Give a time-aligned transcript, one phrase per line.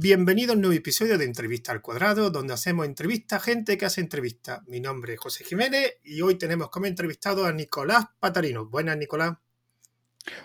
[0.00, 3.84] Bienvenido a un nuevo episodio de Entrevista al Cuadrado, donde hacemos entrevista a gente que
[3.84, 4.62] hace entrevista.
[4.68, 8.66] Mi nombre es José Jiménez y hoy tenemos como entrevistado a Nicolás Patarino.
[8.66, 9.38] Buenas, Nicolás.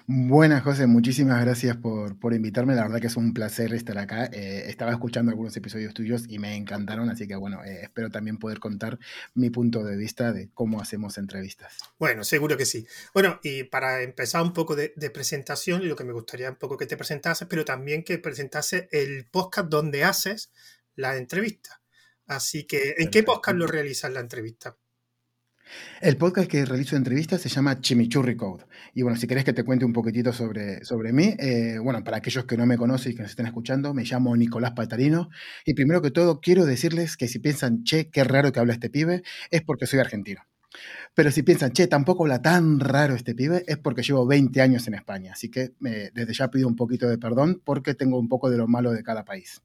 [0.07, 2.75] Buenas, José, muchísimas gracias por, por, invitarme.
[2.75, 4.25] La verdad que es un placer estar acá.
[4.33, 8.37] Eh, estaba escuchando algunos episodios tuyos y me encantaron, así que bueno, eh, espero también
[8.37, 8.99] poder contar
[9.33, 11.77] mi punto de vista de cómo hacemos entrevistas.
[11.97, 12.85] Bueno, seguro que sí.
[13.13, 16.77] Bueno, y para empezar un poco de, de presentación, lo que me gustaría un poco
[16.77, 20.51] que te presentases, pero también que presentase el podcast donde haces
[20.95, 21.81] la entrevista.
[22.25, 24.77] Así que, ¿en qué podcast lo realizas la entrevista?
[26.01, 28.65] El podcast que realizo de entrevistas se llama Chimichurri Code.
[28.93, 32.17] Y bueno, si querés que te cuente un poquitito sobre, sobre mí, eh, bueno, para
[32.17, 35.29] aquellos que no me conocen y que nos estén escuchando, me llamo Nicolás Patarino.
[35.65, 38.89] Y primero que todo, quiero decirles que si piensan, che, qué raro que habla este
[38.89, 40.41] pibe, es porque soy argentino.
[41.13, 44.87] Pero si piensan, che, tampoco habla tan raro este pibe, es porque llevo 20 años
[44.87, 45.31] en España.
[45.33, 48.67] Así que desde ya pido un poquito de perdón porque tengo un poco de lo
[48.67, 49.61] malo de cada país.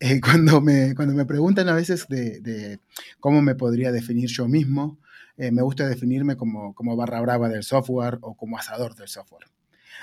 [0.00, 2.80] Eh, cuando, me, cuando me preguntan a veces de, de,
[3.20, 4.98] cómo me podría definir yo mismo,
[5.36, 9.46] eh, me gusta definirme como, como barra brava del software o como asador del software.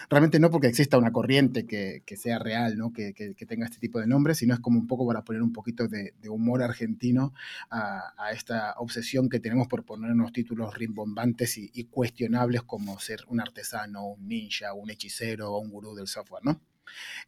[0.10, 2.92] Realmente no porque exista una corriente que, que sea real, ¿no?
[2.92, 5.54] Que, que, tenga este tipo de nombre, sino es como un poco para poner un
[5.54, 7.34] poquito de, humor argentino
[7.70, 13.00] a, a, esta obsesión que tenemos por poner unos títulos rimbombantes y, y, cuestionables como
[13.00, 16.60] ser un artesano, un ninja, un hechicero o un gurú del software, ¿no?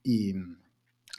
[0.04, 0.34] Y,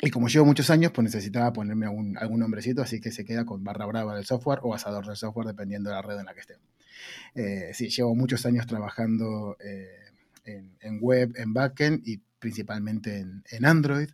[0.02, 3.46] y como llevo muchos años, pues necesitaba ponerme algún, algún nombrecito, así que se queda
[3.46, 6.34] con barra brava del software o asador del software, dependiendo de la red en la
[6.34, 6.56] que esté.
[7.34, 9.88] Eh, sí, llevo muchos años trabajando eh,
[10.44, 14.08] en, en, web, en backend y principalmente en, en Android.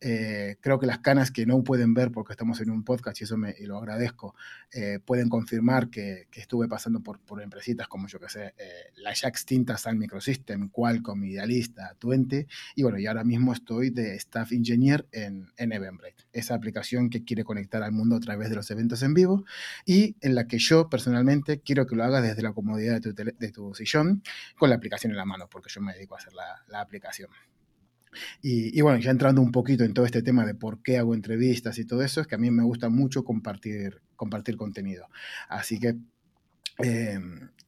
[0.00, 3.24] Eh, creo que las canas que no pueden ver porque estamos en un podcast y
[3.24, 4.36] eso me y lo agradezco,
[4.72, 8.90] eh, pueden confirmar que, que, estuve pasando por, por empresitas como yo que sé, eh,
[8.96, 14.14] la ya extinta Sun Microsystem, Qualcomm, Idealista, 20 y bueno, y ahora mismo estoy de
[14.16, 18.56] Staff Engineer en, en Eventbrite, esa aplicación que quiere conectar al mundo a través de
[18.56, 19.44] los eventos en vivo
[19.86, 23.14] y en la que yo personalmente quiero que lo hagas desde la comodidad de tu,
[23.14, 24.22] tele, de tu sillón
[24.56, 27.30] con la aplicación en la mano porque yo me dedico a hacer la, la aplicación.
[28.42, 31.14] Y, y, bueno, ya entrando un poquito en todo este tema de por qué hago
[31.14, 35.06] entrevistas y todo eso, es que a mí me gusta mucho compartir, compartir contenido.
[35.48, 35.96] Así que
[36.78, 37.18] eh,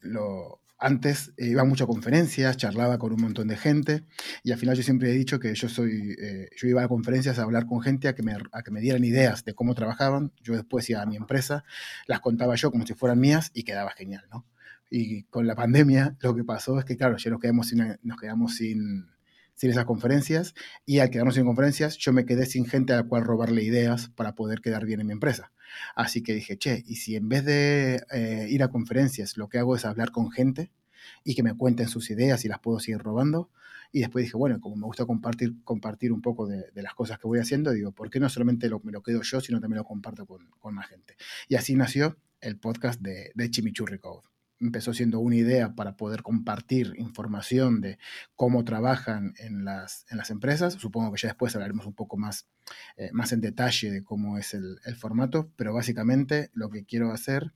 [0.03, 4.05] lo, antes iba mucho a conferencias, charlaba con un montón de gente
[4.43, 7.39] y al final yo siempre he dicho que yo soy, eh, yo iba a conferencias
[7.39, 10.33] a hablar con gente a que, me, a que me dieran ideas de cómo trabajaban.
[10.43, 11.65] Yo después iba a mi empresa,
[12.07, 14.45] las contaba yo como si fueran mías y quedaba genial, ¿no?
[14.91, 18.21] Y con la pandemia lo que pasó es que, claro, ya nos quedamos sin, nos
[18.21, 19.07] quedamos sin,
[19.55, 20.55] sin esas conferencias
[20.85, 24.09] y al quedarnos sin conferencias yo me quedé sin gente a la cual robarle ideas
[24.09, 25.53] para poder quedar bien en mi empresa.
[25.95, 29.59] Así que dije, che, y si en vez de eh, ir a conferencias lo que
[29.59, 30.73] hago es hablar con gente
[31.25, 33.51] y que me cuenten sus ideas y las puedo seguir robando.
[33.93, 37.29] Y después dije, bueno, como me gusta compartir, compartir un poco de, las cosas que
[37.29, 40.27] voy haciendo, digo, ¿por qué no solamente me lo quedo yo, sino también lo comparto
[40.27, 41.17] con, con más gente?
[41.49, 46.23] Y así nació el podcast de, de Chimichurri Code empezó siendo una idea para poder
[46.23, 47.99] compartir información de
[48.37, 50.75] cómo trabajan en las, en las empresas.
[50.75, 52.49] Supongo que ya después hablaremos un poco más,
[52.97, 57.13] eh, más en detalle de cómo es el, el, formato, pero básicamente lo que quiero
[57.13, 57.53] hacer,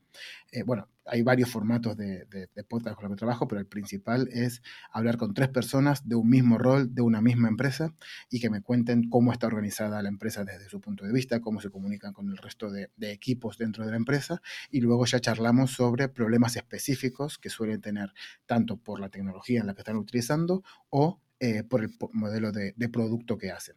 [0.52, 3.66] eh, bueno, hay varios formatos de, de, de, podcast con los que trabajo, pero el
[3.66, 7.94] principal es hablar con tres personas de un mismo rol, de una misma empresa,
[8.30, 11.60] y que me cuenten cómo está organizada la empresa desde su punto de vista, cómo
[11.60, 15.20] se comunican con el resto de, de equipos dentro de la empresa, y luego ya
[15.20, 18.12] charlamos sobre problemas específicos que suelen tener
[18.44, 22.74] tanto por la tecnología en la que están utilizando o eh, por el modelo de,
[22.88, 23.76] producto que hacen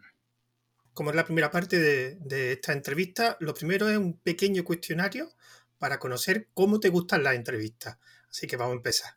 [0.94, 5.29] como es la primera parte de, de, esta entrevista, lo primero es un pequeño cuestionario
[5.78, 7.97] para conocer cómo te gustan las entrevistas.
[8.29, 9.12] Así que vamos a empezar.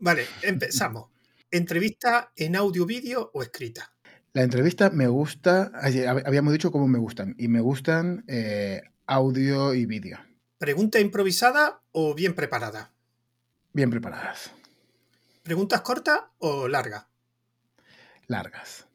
[0.00, 1.10] Vale, empezamos.
[1.50, 3.92] ¿Entrevista en audio, vídeo o escrita?
[4.34, 9.86] La entrevista me gusta, habíamos dicho cómo me gustan, y me gustan eh, audio y
[9.86, 10.18] vídeo.
[10.58, 12.92] ¿Pregunta improvisada o bien preparada?
[13.72, 14.52] Bien preparadas.
[15.42, 17.06] ¿Preguntas cortas o largas?
[18.26, 18.87] Largas.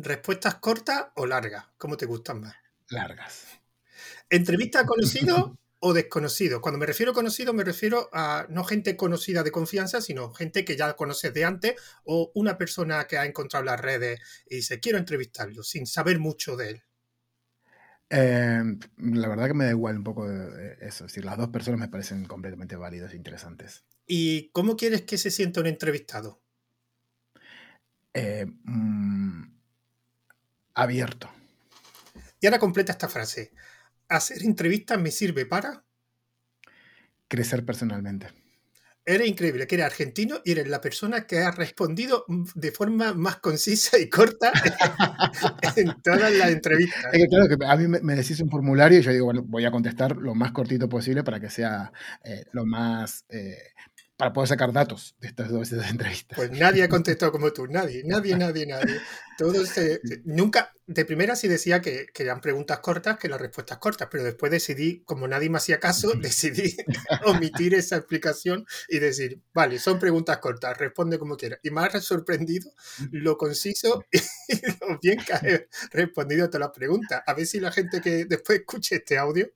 [0.00, 1.64] ¿Respuestas cortas o largas?
[1.76, 2.54] ¿Cómo te gustan más?
[2.88, 3.46] Largas.
[4.30, 6.60] ¿Entrevista conocido o desconocido.
[6.60, 10.64] Cuando me refiero a conocido, me refiero a no gente conocida de confianza, sino gente
[10.64, 11.74] que ya conoces de antes
[12.04, 16.56] o una persona que ha encontrado las redes y dice, quiero entrevistarlo, sin saber mucho
[16.56, 16.82] de él.
[18.10, 18.62] Eh,
[18.98, 21.06] la verdad que me da igual un poco de eso.
[21.06, 23.84] Es decir, las dos personas me parecen completamente válidas e interesantes.
[24.06, 26.40] ¿Y cómo quieres que se sienta un entrevistado?
[28.14, 29.57] Eh, mmm,
[30.78, 31.28] abierto.
[32.40, 33.52] Y ahora completa esta frase
[34.08, 35.84] hacer entrevistas me sirve para
[37.26, 38.28] crecer personalmente.
[39.04, 43.36] eres increíble, que eres argentino y eres la persona que ha respondido de forma más
[43.36, 44.52] concisa y corta
[45.76, 47.06] en todas las entrevistas.
[47.12, 49.64] Es que claro, que a mí me, decís un formulario y yo digo, bueno, voy
[49.64, 51.92] a contestar lo más cortito posible para que sea
[52.22, 53.24] eh, lo más...
[53.28, 53.56] Eh,
[54.16, 56.36] para poder sacar datos de estas dos entrevistas.
[56.36, 59.00] Pues nadie ha contestado como tú, nadie, nadie, nadie, nadie.
[59.38, 63.78] Todos, eh, nunca, de primera sí decía que, que, eran preguntas cortas que las respuestas
[63.78, 66.76] cortas, pero después decidí, como nadie me hacía caso, decidí
[67.24, 71.60] omitir esa explicación y decir, vale, son preguntas cortas, responde como quieras.
[71.62, 72.68] Y me ha sorprendido
[73.12, 74.04] lo conciso
[74.48, 75.42] y lo bien que has
[75.92, 77.22] respondido a todas las preguntas.
[77.24, 79.52] A ver si la gente que después escuche este audio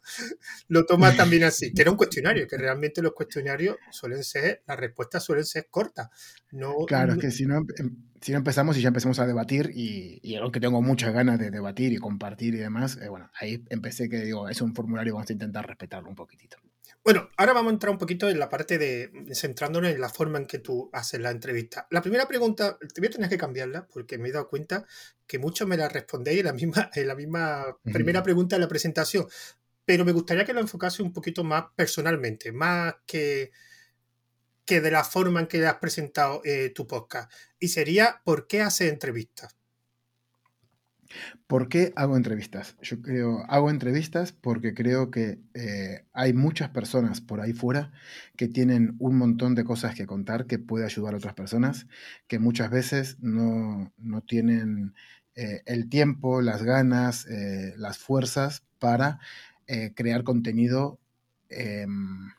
[0.68, 4.78] lo toma también así, que era un cuestionario, que realmente los cuestionarios suelen ser, las
[4.78, 6.08] respuestas suelen ser cortas.
[6.52, 9.72] No, claro, es que si no, em, si no empezamos y ya empezamos a debatir
[9.74, 13.64] y, y aunque tengo muchas ganas de debatir y compartir y demás, eh, bueno, ahí
[13.68, 16.56] empecé que digo, es un formulario, vamos a intentar respetarlo un poquitito.
[17.04, 20.38] Bueno, ahora vamos a entrar un poquito en la parte de centrándonos en la forma
[20.38, 21.88] en que tú haces la entrevista.
[21.90, 24.86] La primera pregunta, te voy a tener que cambiarla porque me he dado cuenta
[25.26, 28.68] que muchos me la respondéis en la misma, en la misma primera pregunta de la
[28.68, 29.26] presentación,
[29.84, 33.50] pero me gustaría que lo enfocase un poquito más personalmente, más que
[34.80, 37.30] de la forma en que has presentado eh, tu podcast.
[37.58, 39.56] Y sería, ¿por qué haces entrevistas?
[41.46, 42.76] ¿Por qué hago entrevistas?
[42.80, 47.92] Yo creo, hago entrevistas porque creo que eh, hay muchas personas por ahí fuera
[48.36, 51.86] que tienen un montón de cosas que contar que puede ayudar a otras personas,
[52.28, 53.92] que muchas veces no,
[54.26, 54.94] tienen
[55.34, 57.26] eh, el tiempo, las ganas,
[57.76, 59.18] las fuerzas para
[59.94, 60.98] crear contenido
[61.50, 62.30] em,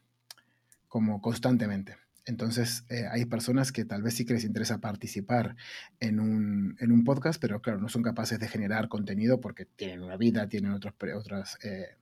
[0.94, 2.03] como constantemente.
[2.26, 5.56] Entonces, eh, hay personas que tal vez sí que les interesa participar
[6.00, 10.02] en un, en un, podcast, pero claro, no son capaces de generar contenido porque tienen
[10.02, 11.98] una vida, tienen otros, otras eh,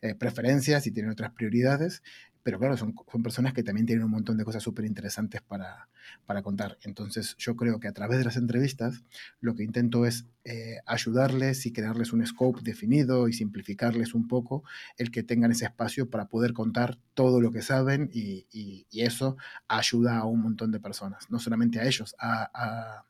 [0.00, 2.02] eh, preferencias y tienen otras prioridades.
[2.44, 5.88] Pero claro, son, son personas que también tienen un montón de cosas súper interesantes para,
[6.26, 6.78] para, contar.
[6.82, 9.02] Entonces yo creo que a través de las entrevistas
[9.40, 14.62] lo que intento es eh, ayudarles y crearles un scope definido y simplificarles un poco
[14.98, 19.36] el que tengan ese espacio para poder contar todo lo que saben y, y, eso
[19.68, 23.06] ayuda a un montón de personas, no solamente a ellos, a, a,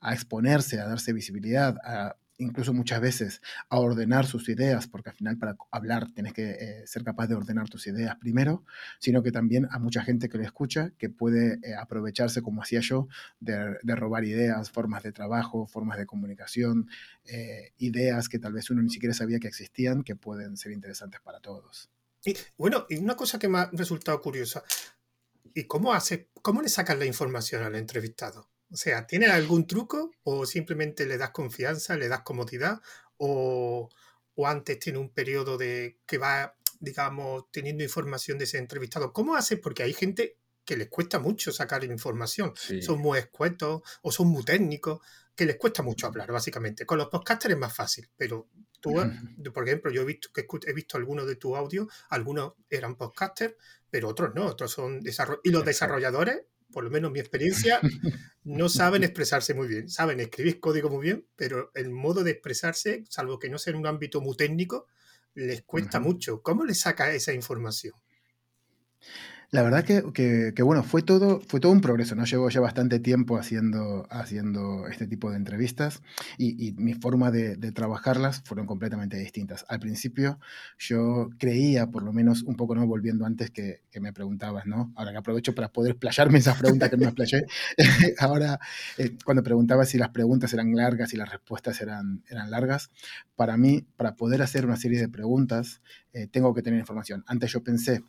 [0.00, 5.16] a exponerse, a darse visibilidad, a incluso muchas veces a ordenar sus ideas, porque al
[5.16, 8.64] final para hablar tienes que eh, ser capaz de ordenar tus ideas primero,
[8.98, 12.80] sino que también a mucha gente que le escucha que puede eh, aprovecharse, como hacía
[12.80, 13.08] yo,
[13.40, 16.88] de, robar ideas, formas de trabajo, formas de comunicación,
[17.24, 21.20] eh, ideas que tal vez uno ni siquiera sabía que existían, que pueden ser interesantes
[21.20, 21.90] para todos.
[22.24, 24.64] Y bueno, y una cosa que me ha resultado curiosa,
[25.54, 28.48] ¿y cómo hace, cómo le sacas la información al entrevistado?
[28.74, 32.82] O sea, ¿tiene algún truco o simplemente le das confianza, le das comodidad
[33.18, 33.88] o,
[34.44, 39.12] antes tiene un periodo de que va, digamos, teniendo información de ese entrevistado?
[39.12, 39.58] ¿Cómo hace?
[39.58, 42.52] Porque hay gente que les cuesta mucho sacar información.
[42.80, 45.00] Son muy escuetos o son muy técnicos,
[45.36, 46.84] que les cuesta mucho hablar, básicamente.
[46.84, 48.48] Con los podcasters es más fácil, pero
[48.80, 48.92] tú,
[49.54, 53.54] por ejemplo, yo he visto que he visto algunos de tus audios, algunos eran podcasters,
[53.88, 55.48] pero otros no, otros son desarrolladores.
[55.48, 56.42] Y los desarrolladores
[56.74, 57.80] por lo menos mi experiencia,
[58.42, 59.88] no saben expresarse muy bien.
[59.88, 63.78] Saben escribir código muy bien, pero el modo de expresarse, salvo que no sea en
[63.78, 64.88] un ámbito muy técnico,
[65.34, 66.42] les cuesta mucho.
[66.42, 67.94] ¿Cómo les saca esa información?
[69.54, 72.24] La verdad que, que, bueno, fue todo, fue todo un progreso, ¿no?
[72.24, 76.02] Llevo ya bastante tiempo haciendo, haciendo este tipo de entrevistas
[76.38, 79.64] y, y mi forma de, de, trabajarlas fueron completamente distintas.
[79.68, 80.40] Al principio
[80.76, 82.84] yo creía, por lo menos un poco, ¿no?
[82.84, 84.92] Volviendo antes que, que me preguntabas, ¿no?
[84.96, 87.44] Ahora que aprovecho para poder playarme esas preguntas que no me playé.
[88.18, 88.58] Ahora,
[88.98, 92.90] eh, cuando preguntaba si las preguntas eran largas y las respuestas eran, eran largas,
[93.36, 95.80] para mí, para poder hacer una serie de preguntas,
[96.12, 97.22] eh, tengo que tener información.
[97.28, 98.02] Antes yo pensé,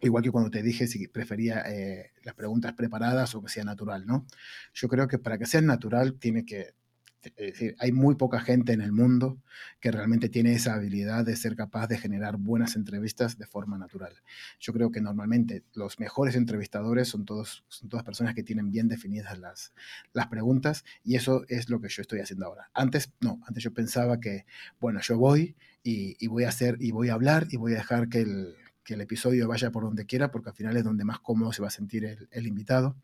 [0.00, 4.06] Igual que cuando te dije si prefería eh, las preguntas preparadas o que sea natural,
[4.06, 4.26] ¿no?
[4.74, 6.74] Yo creo que para que sea natural tiene que,
[7.22, 9.38] es decir, hay muy poca gente en el mundo
[9.80, 14.14] que realmente tiene esa habilidad de ser capaz de generar buenas entrevistas de forma natural.
[14.60, 18.88] Yo creo que normalmente los mejores entrevistadores son, todos, son todas personas que tienen bien
[18.88, 19.72] definidas las,
[20.12, 22.70] las preguntas y eso es lo que yo estoy haciendo ahora.
[22.74, 24.46] Antes, no, antes yo pensaba que,
[24.78, 27.76] bueno, yo voy y, y voy a hacer y voy a hablar y voy a
[27.76, 28.54] dejar que el
[28.86, 31.60] que el episodio vaya por donde quiera, porque al final es donde más cómodo se
[31.60, 32.96] va a sentir el, invitado.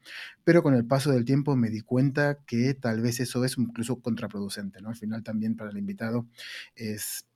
[0.44, 4.00] Pero con el paso del tiempo me di cuenta que tal vez eso es incluso
[4.00, 4.90] contraproducente, ¿no?
[4.90, 6.26] Al final también para el invitado
[6.76, 7.26] es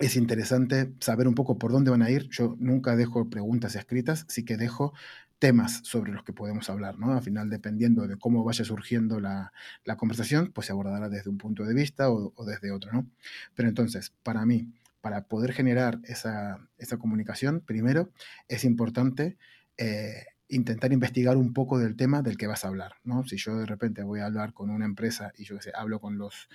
[0.00, 2.28] es interesante saber un poco por dónde van a ir.
[2.28, 4.92] Yo nunca dejo preguntas escritas, sí que dejo
[5.38, 7.12] temas sobre los que podemos hablar, ¿no?
[7.12, 9.52] Al final, dependiendo de cómo vaya surgiendo la,
[9.96, 13.06] conversación, pues se abordará desde un punto de vista o, o, desde otro, ¿no?
[13.54, 14.72] Pero entonces, para mí,
[15.04, 18.10] para poder generar esa, esa comunicación, primero,
[18.48, 19.36] es importante
[19.76, 23.24] eh, intentar investigar un poco del tema del que vas a hablar, ¿no?
[23.24, 26.18] Si yo de repente voy a hablar con una empresa y yo sé, hablo con
[26.18, 26.48] los,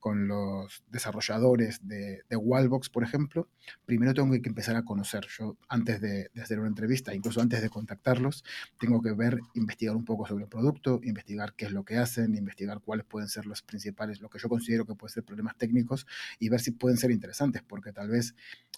[0.00, 3.48] con los desarrolladores de, de, Wallbox, por ejemplo,
[3.84, 5.26] primero tengo que empezar a conocer.
[5.38, 8.44] Yo antes de, de, hacer una entrevista, incluso antes de contactarlos,
[8.78, 12.34] tengo que ver, investigar un poco sobre el producto, investigar qué es lo que hacen,
[12.34, 16.06] investigar cuáles pueden ser los principales, lo que yo considero que pueden ser problemas técnicos
[16.40, 18.34] y ver si pueden ser interesantes, porque tal vez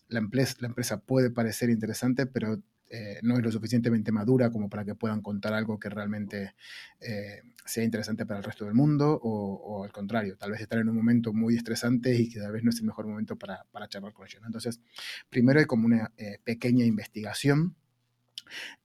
[0.09, 4.71] la empresa, la empresa puede parecer interesante, pero eh, no es lo suficientemente madura como
[4.71, 6.55] para que puedan contar algo que realmente
[7.01, 10.89] eh, sea interesante para el resto del mundo o, al contrario, tal vez estar en
[10.89, 13.89] un momento muy estresante y que tal vez no es el mejor momento para, para
[13.89, 14.43] charlar con ellos.
[14.47, 14.81] Entonces,
[15.29, 17.77] primero hay como una eh, pequeña investigación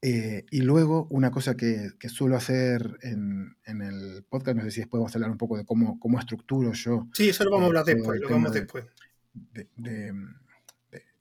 [0.02, 4.82] y luego una cosa que, que suelo hacer en, en, el podcast, no sé si
[4.82, 7.08] después vamos a hablar un poco de cómo, cómo estructuro yo.
[7.14, 8.84] Sí, eso lo vamos a hablar después, lo vamos después.
[9.34, 10.12] de,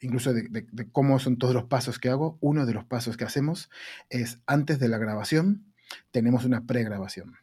[0.03, 3.71] incluso de, cómo son todos los pasos que hago, uno de los pasos que hacemos
[4.11, 5.73] es antes de la grabación,
[6.11, 7.37] tenemos una pregrabación.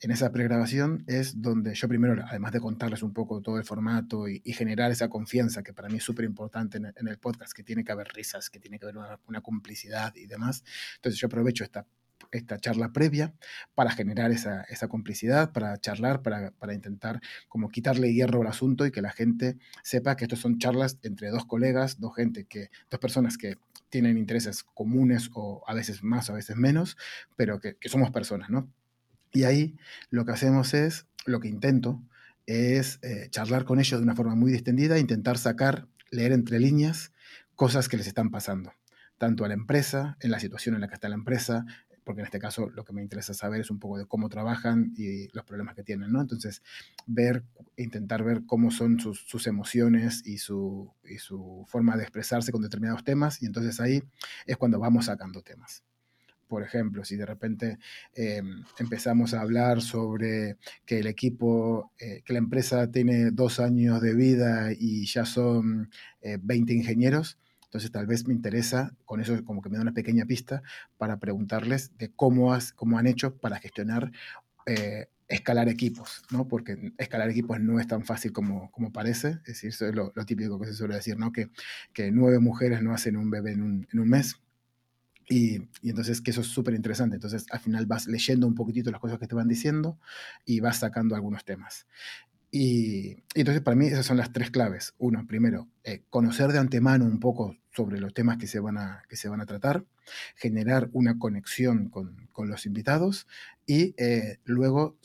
[0.00, 4.28] En esa pregrabación es donde yo primero, además de contarles un poco todo el formato
[4.28, 7.82] y, generar esa confianza, que para mí es súper importante en, el podcast, que tiene
[7.82, 10.64] que haber risas, que tiene que haber una, una complicidad y demás.
[10.96, 11.86] Entonces yo aprovecho esta
[12.32, 13.34] esta charla previa
[13.74, 18.86] para generar esa, esa complicidad, para charlar, para, para, intentar como quitarle hierro al asunto
[18.86, 22.70] y que la gente sepa que estos son charlas entre dos colegas, dos gente que,
[22.90, 23.58] dos personas que
[23.88, 26.96] tienen intereses comunes o a veces más, a veces menos,
[27.36, 28.70] pero que, que somos personas, ¿no?
[29.32, 29.76] Y ahí
[30.10, 32.02] lo que hacemos es, lo que intento,
[32.46, 37.12] es eh, charlar con ellos de una forma muy distendida, intentar sacar, leer entre líneas
[37.54, 38.72] cosas que les están pasando
[39.18, 41.64] tanto a la empresa, en la situación en la que está la empresa,
[42.06, 44.94] porque en este caso lo que me interesa saber es un poco de cómo trabajan
[44.96, 46.20] y los problemas que tienen, ¿no?
[46.20, 46.62] Entonces,
[47.04, 47.42] ver,
[47.76, 53.02] intentar ver cómo son sus, emociones y su, y su forma de expresarse con determinados
[53.02, 54.04] temas, y entonces ahí
[54.46, 55.82] es cuando vamos sacando temas.
[56.46, 57.78] Por ejemplo, si de repente
[58.14, 58.40] eh,
[58.78, 64.14] empezamos a hablar sobre que el equipo, eh, que la empresa tiene dos años de
[64.14, 65.90] vida y ya son
[66.22, 67.36] 20 eh, ingenieros,
[67.76, 70.62] entonces tal vez me interesa, con eso como que me da una pequeña pista
[70.96, 74.12] para preguntarles de cómo, has, cómo han hecho para gestionar
[74.64, 76.48] eh, escalar equipos, ¿no?
[76.48, 80.10] Porque escalar equipos no es tan fácil como, como parece, es decir, eso es lo,
[80.24, 81.32] típico que se suele decir, ¿no?
[81.32, 81.50] Que,
[81.92, 84.36] que, nueve mujeres no hacen un bebé en un, en un mes.
[85.28, 87.16] Y, y, entonces que eso es súper interesante.
[87.16, 89.98] Entonces al final vas leyendo un poquitito las cosas que te van diciendo
[90.46, 91.86] y vas sacando algunos temas.
[92.58, 94.94] Y, entonces para mí esas son las tres claves.
[94.96, 99.02] Uno, primero, eh, conocer de antemano un poco sobre los temas que se van a,
[99.10, 99.84] que se van a tratar,
[100.36, 103.26] generar una conexión con, con los invitados
[103.66, 104.96] y eh, luego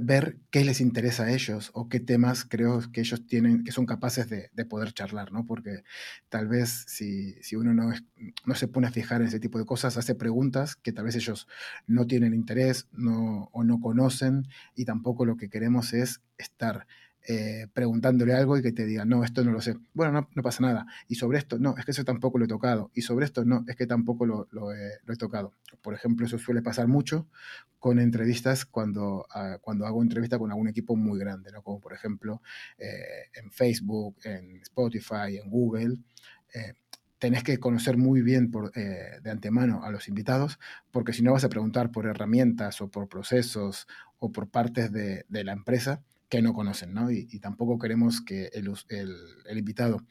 [0.00, 3.84] ver qué les interesa a ellos o qué temas creo que ellos tienen, que son
[3.84, 5.44] capaces de, de poder charlar, ¿no?
[5.44, 5.82] Porque
[6.28, 8.04] tal vez si, si uno no, es,
[8.46, 11.16] no se pone a fijar en ese tipo de cosas, hace preguntas que tal vez
[11.16, 11.48] ellos
[11.86, 16.86] no tienen interés no, o no conocen y tampoco lo que queremos es estar
[17.28, 19.76] eh, preguntándole algo y que te diga, no, esto no lo sé.
[19.94, 20.86] Bueno, no, no, pasa nada.
[21.08, 22.90] Y sobre esto, no, es que eso tampoco lo he tocado.
[22.94, 25.52] Y sobre esto, no, es que tampoco lo, lo, he, lo he, tocado.
[25.82, 27.28] Por ejemplo, eso suele pasar mucho
[27.78, 31.62] con entrevistas cuando, uh, cuando hago entrevista con algún equipo muy grande, ¿no?
[31.62, 32.42] como por ejemplo
[32.78, 35.98] eh, en Facebook, en Spotify, en Google.
[36.54, 36.74] Eh,
[37.18, 40.58] tenés que conocer muy bien por, eh, de antemano a los invitados,
[40.90, 43.86] porque si no vas a preguntar por herramientas o por procesos
[44.18, 46.02] o por partes de, de la empresa
[46.32, 47.10] que no conocen, ¿no?
[47.10, 50.02] Y, y tampoco queremos que el, el, el, invitado,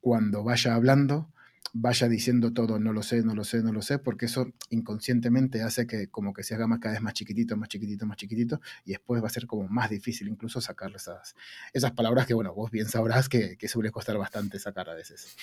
[0.00, 1.32] cuando vaya hablando,
[1.72, 5.62] vaya diciendo todo, no lo sé, no lo sé, no lo sé, porque eso inconscientemente
[5.62, 8.60] hace que como que se haga más, cada vez más chiquitito, más chiquitito, más chiquitito,
[8.84, 11.34] y después va a ser como más difícil incluso sacar esas,
[11.72, 15.34] esas palabras que, bueno, vos bien sabrás que, que suele costar bastante sacar a veces.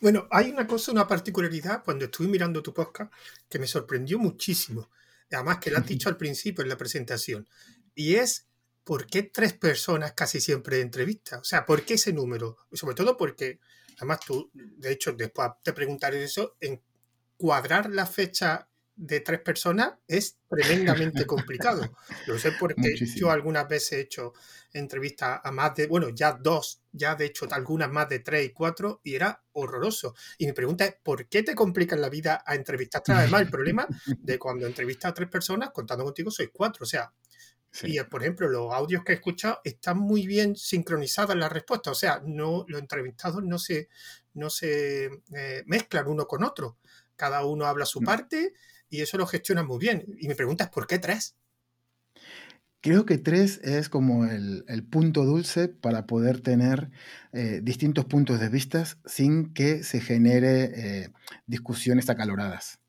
[0.00, 3.12] Bueno, hay una cosa, una particularidad, cuando estuve mirando tu podcast,
[3.48, 4.90] que me sorprendió muchísimo,
[5.32, 7.48] además que lo has dicho al principio en la presentación,
[7.96, 8.46] y es
[8.90, 11.38] ¿por qué tres personas casi siempre de entrevista?
[11.38, 12.56] O sea, ¿por qué ese número?
[12.72, 13.60] Sobre todo porque,
[13.98, 16.82] además tú, de hecho, después te preguntaré eso, en
[17.36, 21.88] cuadrar la fecha de tres personas es tremendamente complicado.
[22.26, 23.20] Lo sé porque Muchísimo.
[23.20, 24.32] yo algunas veces he hecho
[24.72, 28.50] entrevistas a más de, bueno, ya dos, ya de hecho algunas más de tres y
[28.50, 30.16] cuatro, y era horroroso.
[30.36, 33.04] Y mi pregunta es, ¿por qué te complican la vida a entrevistar?
[33.06, 33.86] Además, el problema
[34.18, 36.82] de cuando entrevistas a tres personas, contando contigo, sois cuatro.
[36.82, 37.12] O sea,
[37.70, 37.96] Sí.
[37.96, 41.92] Y, por ejemplo, los audios que he escuchado están muy bien sincronizadas las respuestas.
[41.92, 43.88] O sea, no, los entrevistados no se,
[44.34, 46.78] no se eh, mezclan uno con otro.
[47.16, 48.54] Cada uno habla su parte
[48.88, 50.04] y eso lo gestionan muy bien.
[50.18, 51.36] Y me preguntas, ¿por qué tres?
[52.82, 56.90] Creo que tres es como el, el punto dulce para poder tener
[57.32, 61.12] eh, distintos puntos de vista sin que se genere eh,
[61.46, 62.79] discusiones acaloradas.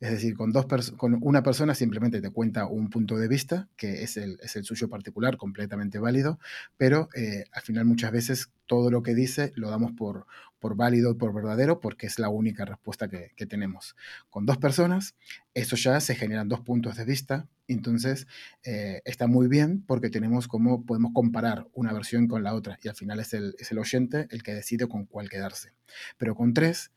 [0.00, 0.66] Es decir, con, dos
[0.96, 4.64] con una persona simplemente te cuenta un punto de vista, que es el, es el
[4.64, 6.38] suyo particular, completamente válido,
[6.78, 10.26] pero eh, al final muchas veces todo lo que dice lo damos por,
[10.58, 13.94] por válido, por verdadero, porque es la única respuesta que, que, tenemos.
[14.30, 15.16] Con dos personas,
[15.52, 18.26] eso ya se generan dos puntos de vista, entonces
[18.64, 22.88] eh, está muy bien porque tenemos como podemos comparar una versión con la otra y
[22.88, 25.72] al final es el, es el oyente el que decide con cuál quedarse.
[26.16, 26.90] Pero con tres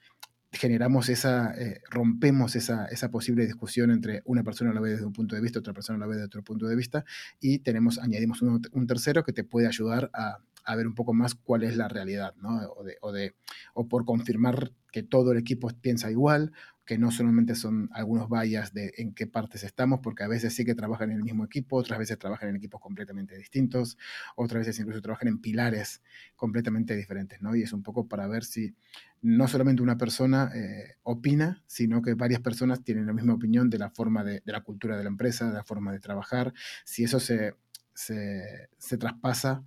[0.54, 5.14] generamos esa, eh, rompemos esa, esa, posible discusión entre una persona la ve desde un
[5.14, 7.04] punto de vista, otra persona la ve desde otro punto de vista,
[7.40, 11.14] y tenemos, añadimos un, un tercero que te puede ayudar a, a, ver un poco
[11.14, 12.58] más cuál es la realidad, ¿no?
[12.78, 13.36] O, de, o, de,
[13.74, 16.52] o por confirmar que todo el equipo piensa igual,
[16.86, 20.66] que no solamente son algunos vallas de en qué partes estamos, porque a veces sí
[20.66, 23.98] que trabajan en el mismo equipo, otras veces trabajan en equipos completamente distintos,
[24.36, 26.02] otras veces incluso trabajan en pilares
[26.36, 27.56] completamente diferentes, ¿no?
[27.56, 28.76] Y es un poco para ver si
[29.22, 33.78] no solamente una persona eh, opina, sino que varias personas tienen la misma opinión de
[33.78, 37.06] la forma de, de, la cultura de la empresa, de la forma de trabajar, si
[37.06, 37.56] eso se,
[37.94, 39.64] se, se traspasa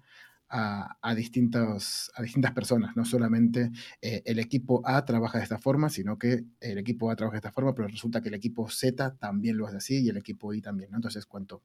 [0.48, 2.10] a, a, a distintas
[2.54, 2.96] personas.
[2.96, 7.16] No solamente eh, el equipo A trabaja de esta forma, sino que el equipo A
[7.16, 10.08] trabaja de esta forma, pero resulta que el equipo Z también lo hace así y
[10.08, 10.90] el equipo Y también.
[10.90, 10.98] ¿no?
[10.98, 11.62] Entonces, cuanto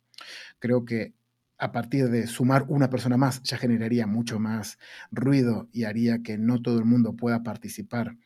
[0.59, 1.13] creo que
[1.57, 4.79] a partir de sumar una persona más ya generaría mucho más
[5.11, 8.17] ruido y haría que no todo el mundo pueda participar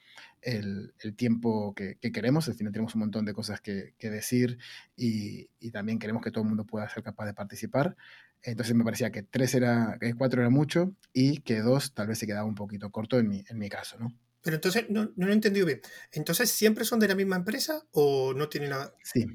[0.45, 2.47] el, el tiempo que, que, queremos.
[2.47, 4.57] Al final tenemos un montón de cosas que, decir
[4.95, 7.97] y, también queremos que todo el mundo pueda ser capaz de participar.
[8.45, 12.19] Entonces me parecía que tres era, que cuatro era mucho y que dos tal vez
[12.19, 14.13] se quedaba un poquito corto en mi, en mi caso, ¿no?
[14.41, 15.81] Pero entonces, no, no lo he entendido bien.
[16.11, 18.93] ¿Entonces siempre son de la misma empresa o no tienen nada?
[19.03, 19.25] Sí.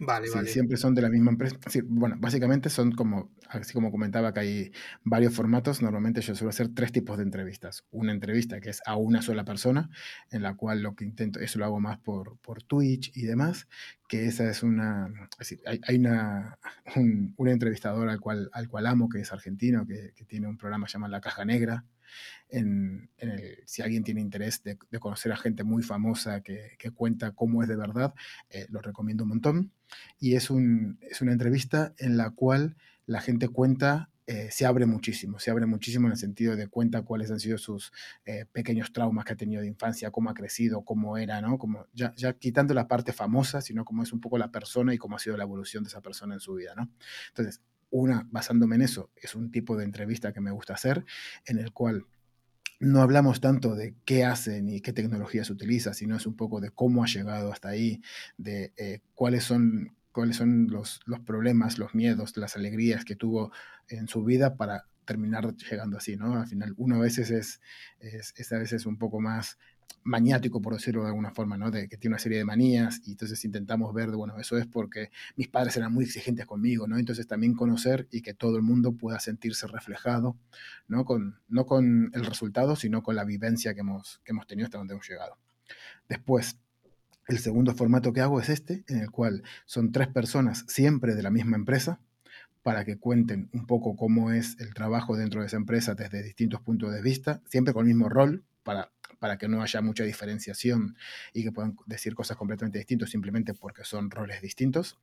[0.00, 0.48] Vale, sí, vale.
[0.48, 1.56] Siempre son de la misma empresa.
[1.66, 6.50] Sí, bueno, básicamente son como, así como comentaba que hay varios formatos, normalmente yo suelo
[6.50, 7.84] hacer tres tipos de entrevistas.
[7.90, 9.90] Una entrevista que es a una sola persona,
[10.30, 13.66] en la cual lo que intento, eso lo hago más por, por Twitch y demás,
[14.08, 16.58] que esa es una, es decir, hay, hay, una,
[16.94, 20.56] un, un entrevistador al cual, al cual amo, que es argentino, que, que tiene un
[20.58, 21.84] programa llamado La Caja Negra,
[23.66, 27.76] si alguien tiene interés de, conocer a gente muy famosa que, cuenta cómo es de
[27.76, 28.14] verdad,
[28.50, 29.72] eh, lo recomiendo un montón.
[30.18, 35.50] Y es una entrevista en la cual la gente cuenta eh, se abre muchísimo, se
[35.50, 37.92] abre muchísimo en el sentido de cuenta cuáles han sido sus
[38.26, 41.56] eh, pequeños traumas que ha tenido de infancia, cómo ha crecido, cómo era, ¿no?
[41.56, 44.98] Como ya, ya, quitando la parte famosa, sino cómo es un poco la persona y
[44.98, 46.90] cómo ha sido la evolución de esa persona en su vida, ¿no?
[47.28, 51.04] Entonces, una, basándome en eso, es un tipo de entrevista que me gusta hacer,
[51.46, 52.06] en el cual
[52.80, 56.70] no hablamos tanto de qué hacen y qué tecnologías utiliza, sino es un poco de
[56.70, 58.00] cómo ha llegado hasta ahí,
[58.36, 63.52] de eh, cuáles son, cuáles son los, los, problemas, los miedos, las alegrías que tuvo
[63.88, 66.38] en su vida para terminar llegando así, ¿no?
[66.38, 67.60] Al final uno a veces es,
[67.98, 69.58] es, es veces un poco más
[70.04, 71.70] maniático, por decirlo de alguna forma, ¿no?
[71.70, 74.66] De que tiene una serie de manías y entonces intentamos ver, de, bueno, eso es
[74.66, 76.98] porque mis padres eran muy exigentes conmigo, ¿no?
[76.98, 80.36] Entonces también conocer y que todo el mundo pueda sentirse reflejado,
[80.88, 81.04] ¿no?
[81.04, 84.78] Con, no con el resultado, sino con la vivencia que hemos, que hemos tenido hasta
[84.78, 85.36] donde hemos llegado.
[86.08, 86.58] Después,
[87.26, 91.22] el segundo formato que hago es este, en el cual son tres personas siempre de
[91.22, 92.00] la misma empresa,
[92.62, 96.60] para que cuenten un poco cómo es el trabajo dentro de esa empresa desde distintos
[96.60, 100.96] puntos de vista, siempre con el mismo rol, para para que no haya mucha diferenciación
[101.32, 104.98] y que puedan decir cosas completamente distintas simplemente porque son roles distintos.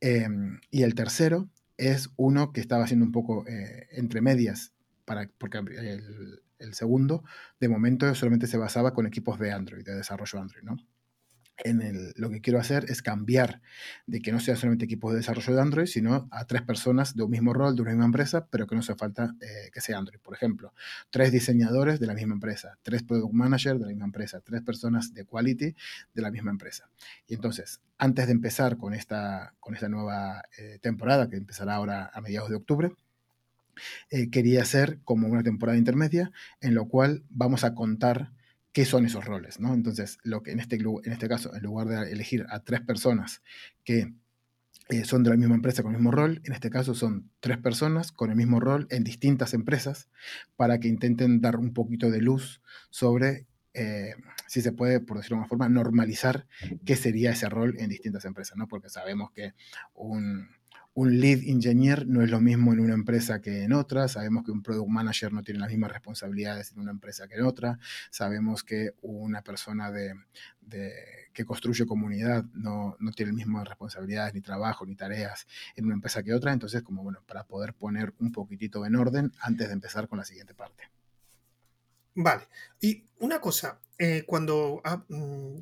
[0.00, 0.28] Eh,
[0.70, 4.72] y el tercero es uno que estaba haciendo un poco eh, entre medias,
[5.04, 7.24] para, porque el, el, segundo
[7.60, 10.76] de momento solamente se basaba con equipos de Android, de desarrollo Android, ¿no?
[11.58, 13.62] En el, lo que quiero hacer es cambiar
[14.06, 17.22] de que no sea solamente equipos de desarrollo de Android, sino a tres personas de
[17.22, 19.98] un mismo rol, de una misma empresa, pero que no hace falta eh, que sea
[19.98, 20.20] Android.
[20.20, 20.74] Por ejemplo,
[21.10, 25.14] tres diseñadores de la misma empresa, tres product managers de la misma empresa, tres personas
[25.14, 25.74] de quality
[26.14, 26.88] de la misma empresa.
[27.28, 32.10] Y entonces, antes de empezar con esta, con esta nueva eh, temporada, que empezará ahora
[32.12, 32.92] a mediados de octubre,
[34.10, 38.30] eh, quería hacer como una temporada intermedia en lo cual vamos a contar
[38.74, 39.72] qué son esos roles, ¿no?
[39.72, 43.40] Entonces, lo que en este, en este caso, en lugar de elegir a tres personas
[43.84, 44.12] que
[44.88, 47.56] eh, son de la misma empresa con el mismo rol, en este caso son tres
[47.56, 50.08] personas con el mismo rol en distintas empresas
[50.56, 54.16] para que intenten dar un poquito de luz sobre, eh,
[54.48, 56.48] si se puede, por decirlo de una forma, normalizar
[56.84, 58.66] qué sería ese rol en distintas empresas, ¿no?
[58.66, 59.54] Porque sabemos que
[59.94, 60.48] un
[60.94, 64.52] un lead engineer no es lo mismo en una empresa que en otra, sabemos que
[64.52, 67.78] un product manager no tiene las mismas responsabilidades en una empresa que en otra,
[68.10, 70.14] sabemos que una persona de,
[70.60, 70.92] de
[71.32, 75.94] que construye comunidad no, no tiene las mismas responsabilidades, ni trabajo, ni tareas en una
[75.94, 79.74] empresa que otra, entonces como bueno, para poder poner un poquitito en orden antes de
[79.74, 80.84] empezar con la siguiente parte.
[82.14, 82.46] Vale,
[82.80, 84.80] y una cosa, eh, cuando...
[84.84, 85.58] Ah, mm,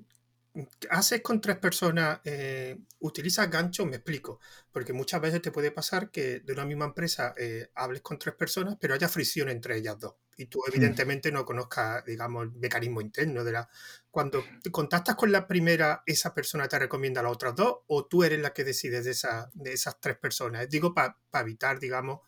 [0.90, 4.38] haces con tres personas, eh, utilizas ganchos, me explico,
[4.70, 8.34] porque muchas veces te puede pasar que de una misma empresa eh, hables con tres
[8.34, 10.14] personas, pero haya fricción entre ellas dos.
[10.36, 10.70] Y tú Mm.
[10.72, 13.68] evidentemente no conozcas, digamos, el mecanismo interno de la...
[14.10, 18.06] Cuando te contactas con la primera, ¿esa persona te recomienda a las otras dos o
[18.06, 20.68] tú eres la que decides de, esa- de esas tres personas?
[20.68, 22.20] Digo, para evitar, digamos,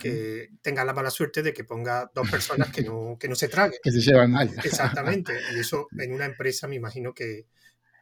[0.00, 3.48] que tengas la mala suerte de que ponga dos personas que no, que no se
[3.48, 3.78] traguen.
[3.82, 4.52] Que se llevan mal.
[4.64, 5.32] Exactamente.
[5.54, 7.46] Y eso en una empresa me imagino que,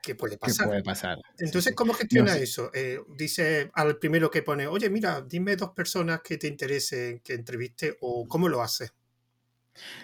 [0.07, 0.67] que puede pasar.
[0.69, 1.19] puede pasar.
[1.37, 1.75] Sí, Entonces.
[1.75, 2.71] ¿cómo gestiona No, eso?
[2.75, 7.35] Eh, dice al primero que pone, oye, mira, dime dos personas que te interesen que
[7.35, 8.93] entreviste o cómo lo haces.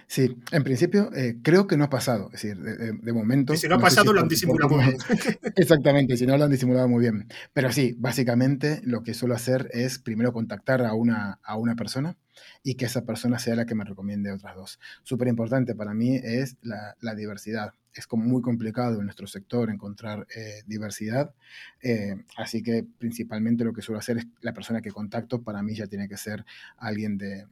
[0.06, 2.26] Sí, en principio eh, creo que no ha pasado.
[2.26, 3.56] Es decir, de, de- de Y momento.
[3.56, 4.96] si no ha no sé si pasado, lo han disimulado muy bien.
[5.56, 7.26] Exactamente, si no lo han disimulado muy bien.
[7.54, 12.16] Pero sí, básicamente lo que suelo hacer es primero contactar a una, a una persona
[12.62, 14.78] y que esa persona sea la que me recomiende otras dos.
[15.04, 17.72] Súper importante para mí es la, la diversidad.
[17.94, 21.34] Es como muy complicado en nuestro sector encontrar eh, diversidad,
[21.82, 25.74] eh, así que principalmente lo que suelo hacer es la persona que contacto para mí
[25.74, 26.44] ya tiene que ser
[26.76, 27.46] alguien de,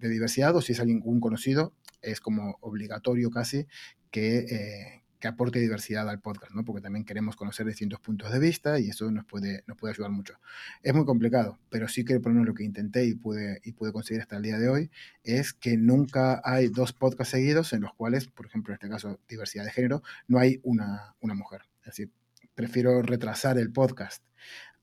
[0.00, 1.72] diversidad o si es alguien un conocido
[2.02, 3.66] es como obligatorio casi
[4.10, 6.64] que, eh, que aporte diversidad al podcast, ¿no?
[6.64, 10.10] Porque también queremos conocer distintos puntos de vista y eso nos puede, nos puede ayudar
[10.10, 10.38] mucho.
[10.82, 13.72] Es muy complicado, pero sí que por lo menos lo que intenté y pude, y
[13.72, 14.90] pude conseguir hasta el día de hoy
[15.24, 19.20] es que nunca hay dos podcasts seguidos en los cuales, por ejemplo, en este caso,
[19.28, 21.62] diversidad de género, no hay una, una mujer.
[21.80, 22.10] Es decir,
[22.54, 24.22] prefiero retrasar el podcast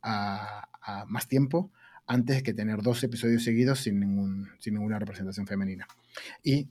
[0.01, 1.71] a, a más tiempo
[2.07, 5.87] antes que tener dos episodios seguidos sin, ningún, sin ninguna representación femenina.
[6.43, 6.69] Y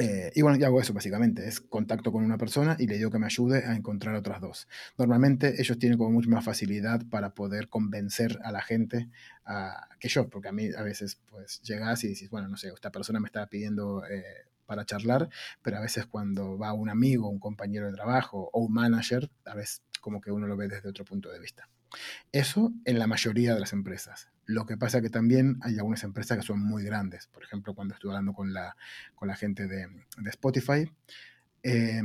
[0.00, 3.10] eh, y bueno, yo hago eso básicamente, es contacto con una persona y le digo
[3.10, 4.68] que me ayude a encontrar otras dos.
[4.98, 9.08] Normalmente ellos tienen como mucha más facilidad para poder convencer a la gente
[9.44, 12.68] a- que yo, porque a mí a veces pues llegas y dices, bueno, no sé,
[12.68, 14.24] esta persona me está pidiendo eh,
[14.66, 15.28] para charlar,
[15.62, 19.54] pero a veces cuando va un amigo, un compañero de trabajo o un manager, a
[19.54, 21.68] veces como que uno lo ve desde otro punto de vista.
[22.32, 24.28] Eso en la mayoría de las empresas.
[24.50, 27.28] Lo que pasa que también hay algunas empresas que son muy grandes.
[27.28, 28.76] Por ejemplo, cuando estuve hablando con la,
[29.14, 30.90] con la gente de, de Spotify,
[31.62, 32.02] eh,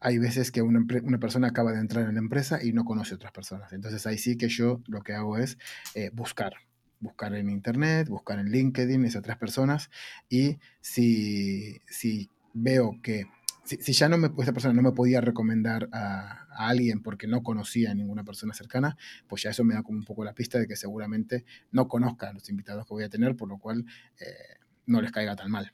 [0.00, 3.14] hay veces que una, una persona acaba de entrar en la empresa y no conoce
[3.14, 3.72] otras personas.
[3.74, 5.58] Entonces ahí sí que yo lo que hago es
[5.94, 6.54] eh, buscar.
[6.98, 9.90] Buscar en internet, buscar en LinkedIn esas tres personas
[10.28, 13.26] y si, si veo que
[13.64, 17.26] si, si ya no me, esta persona no me podía recomendar a, a alguien porque
[17.26, 18.96] no conocía a ninguna persona cercana,
[19.28, 22.28] pues ya eso me da como un poco la pista de que seguramente no conozca
[22.28, 23.84] a los invitados que voy a tener, por lo cual
[24.20, 25.72] eh, no les caiga tan mal.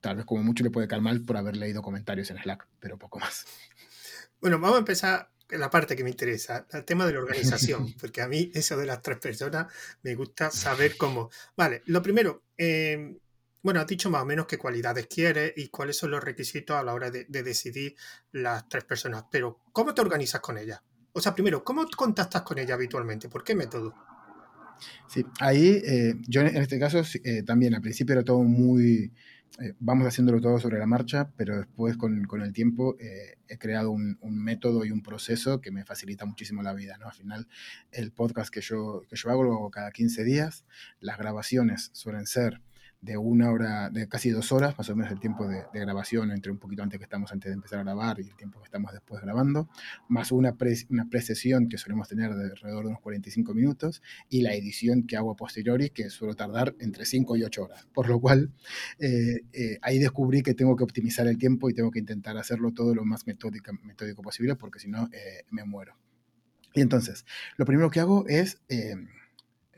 [0.00, 2.98] Tal vez como mucho le puede caer mal por haber leído comentarios en Slack, pero
[2.98, 3.44] poco más.
[4.40, 8.22] Bueno, vamos a empezar la parte que me interesa, el tema de la organización, porque
[8.22, 11.30] a mí eso de las tres personas me gusta saber cómo.
[11.56, 13.18] Vale, lo primero, eh,
[13.62, 16.82] bueno, has dicho más o menos qué cualidades quieres y cuáles son los requisitos a
[16.82, 17.94] la hora de, de decidir
[18.32, 20.80] las tres personas, pero ¿cómo te organizas con ellas?
[21.12, 23.28] O sea, primero, ¿cómo contactas con ella habitualmente?
[23.28, 23.94] ¿Por qué método?
[25.08, 29.12] Sí, ahí eh, yo en este caso eh, también al principio era todo muy,
[29.60, 34.18] eh, vamos haciéndolo todo sobre la marcha, pero después con, el tiempo he creado un,
[34.20, 37.06] un método y un proceso que me facilita muchísimo la vida, ¿no?
[37.06, 37.48] Al final
[37.90, 40.64] el podcast que yo, que yo hago lo hago cada 15 días,
[41.00, 42.60] las grabaciones suelen ser
[43.02, 46.52] de una hora, de casi dos horas, más o menos el tiempo de, grabación, entre
[46.52, 48.92] un poquito antes que estamos antes de empezar a grabar y el tiempo que estamos
[48.92, 49.68] después grabando,
[50.08, 54.42] más una, pre, una precesión que solemos tener de alrededor de unos 45 minutos y
[54.42, 57.88] la edición que hago a posteriori que suelo tardar entre 5 y 8 horas.
[57.94, 58.52] Por lo cual,
[58.98, 62.72] eh, eh, ahí descubrí que tengo que optimizar el tiempo y tengo que intentar hacerlo
[62.72, 65.96] todo lo más metódica, metódico posible porque si no, eh, me muero.
[66.74, 67.24] Y entonces,
[67.56, 68.60] lo primero que hago es...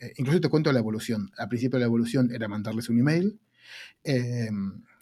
[0.03, 1.31] Eh, incluso te cuento la evolución.
[1.39, 3.41] Al principio la evolución era mandarles un email.
[4.05, 4.51] Eh,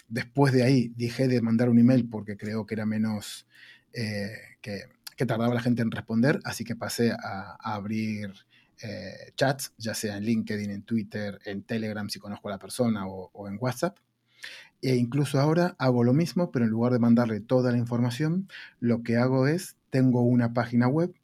[0.08, 3.46] después de ahí dejé de mandar un email porque creo que era menos
[3.94, 4.84] eh, que,
[5.26, 8.32] tardaba la gente en responder, así que pasé a, abrir
[8.82, 13.06] eh, chats, ya sea en LinkedIn, en Twitter, en Telegram si conozco a la persona
[13.06, 13.98] o en WhatsApp.
[14.82, 18.48] E incluso ahora hago lo mismo, pero en lugar de mandarle toda la información,
[18.80, 21.14] lo que hago es, tengo una página web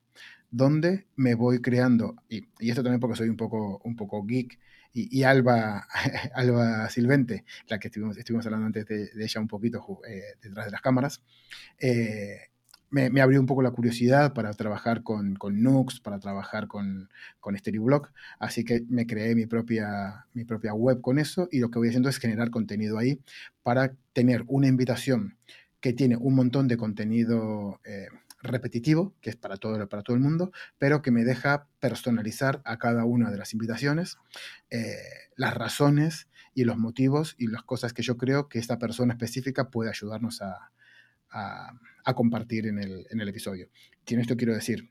[0.56, 4.58] donde me voy creando, y, esto también porque soy un poco, un poco geek,
[4.94, 5.86] y, Alba,
[6.34, 10.72] Alba Silvente, la que estuvimos, estuvimos hablando antes de, ella un poquito eh, detrás de
[10.72, 11.22] las cámaras,
[11.78, 12.38] eh,
[12.88, 17.58] me, abrió un poco la curiosidad para trabajar con, con Nux, para trabajar con, con
[17.58, 21.78] Storyblock, así que me creé mi propia, mi propia web con eso, y lo que
[21.78, 23.20] voy haciendo es generar contenido ahí
[23.62, 25.36] para tener una invitación
[25.80, 28.08] que tiene un montón de contenido eh,
[28.46, 32.78] repetitivo, que es para todo, para todo el mundo, pero que me deja personalizar a
[32.78, 34.18] cada una de las invitaciones
[34.70, 34.96] eh,
[35.36, 39.70] las razones y los motivos y las cosas que yo creo que esta persona específica
[39.70, 40.72] puede ayudarnos a,
[41.30, 43.68] a, compartir en el, en el episodio.
[44.08, 44.90] Con esto quiero decir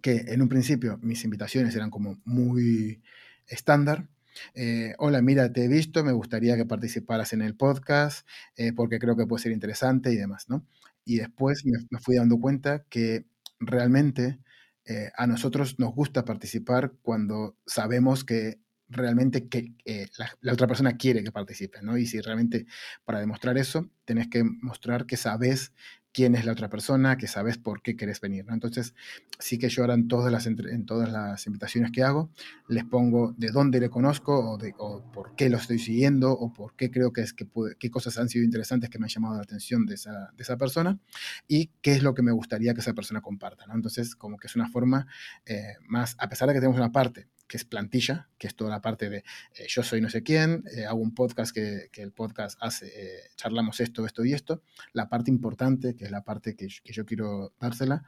[0.00, 3.02] que en un principio mis invitaciones eran como muy
[3.46, 4.08] estándar,
[4.54, 8.98] eh, hola, mira, te he visto, me gustaría que participaras en el podcast eh, porque
[8.98, 10.66] creo que puede ser interesante y demás, ¿no?
[11.06, 13.26] Y después me, fui dando cuenta que
[13.60, 14.40] realmente
[14.84, 19.74] eh, a nosotros nos gusta participar cuando sabemos que realmente que
[20.18, 21.96] la, la, otra persona quiere que participe, ¿no?
[21.96, 22.66] Y si realmente
[23.04, 25.72] para demostrar eso, tenés que mostrar que sabes
[26.16, 28.46] quién es la otra persona, que sabes por qué querés venir.
[28.46, 28.54] ¿no?
[28.54, 28.94] Entonces,
[29.38, 32.30] sí que yo ahora en todas, las, en todas las invitaciones que hago,
[32.68, 34.72] les pongo de dónde le conozco o, de,
[35.12, 37.46] por qué lo estoy siguiendo o por qué creo que es que
[37.78, 40.56] qué cosas han sido interesantes que me han llamado la atención de esa, de esa
[40.56, 40.98] persona
[41.46, 43.66] y qué es lo que me gustaría que esa persona comparta.
[43.66, 43.74] ¿no?
[43.74, 45.06] Entonces, como que es una forma
[45.44, 48.70] eh, más, a pesar de que tenemos una parte que es plantilla, que es toda
[48.70, 52.02] la parte de eh, yo soy no sé quién, eh, hago un podcast que, que
[52.02, 54.62] el podcast hace, eh, charlamos esto, esto y esto.
[54.92, 58.04] La parte importante, que es la parte que, que yo quiero dársela,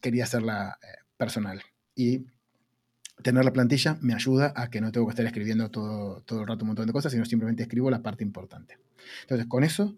[0.00, 0.78] quería hacerla
[1.16, 1.62] personal.
[1.94, 2.26] Y
[3.22, 6.46] tener la plantilla me ayuda a que no tengo que estar escribiendo todo, todo el
[6.46, 8.78] rato un montón de cosas, sino simplemente escribo la parte importante.
[9.22, 9.96] Entonces, con eso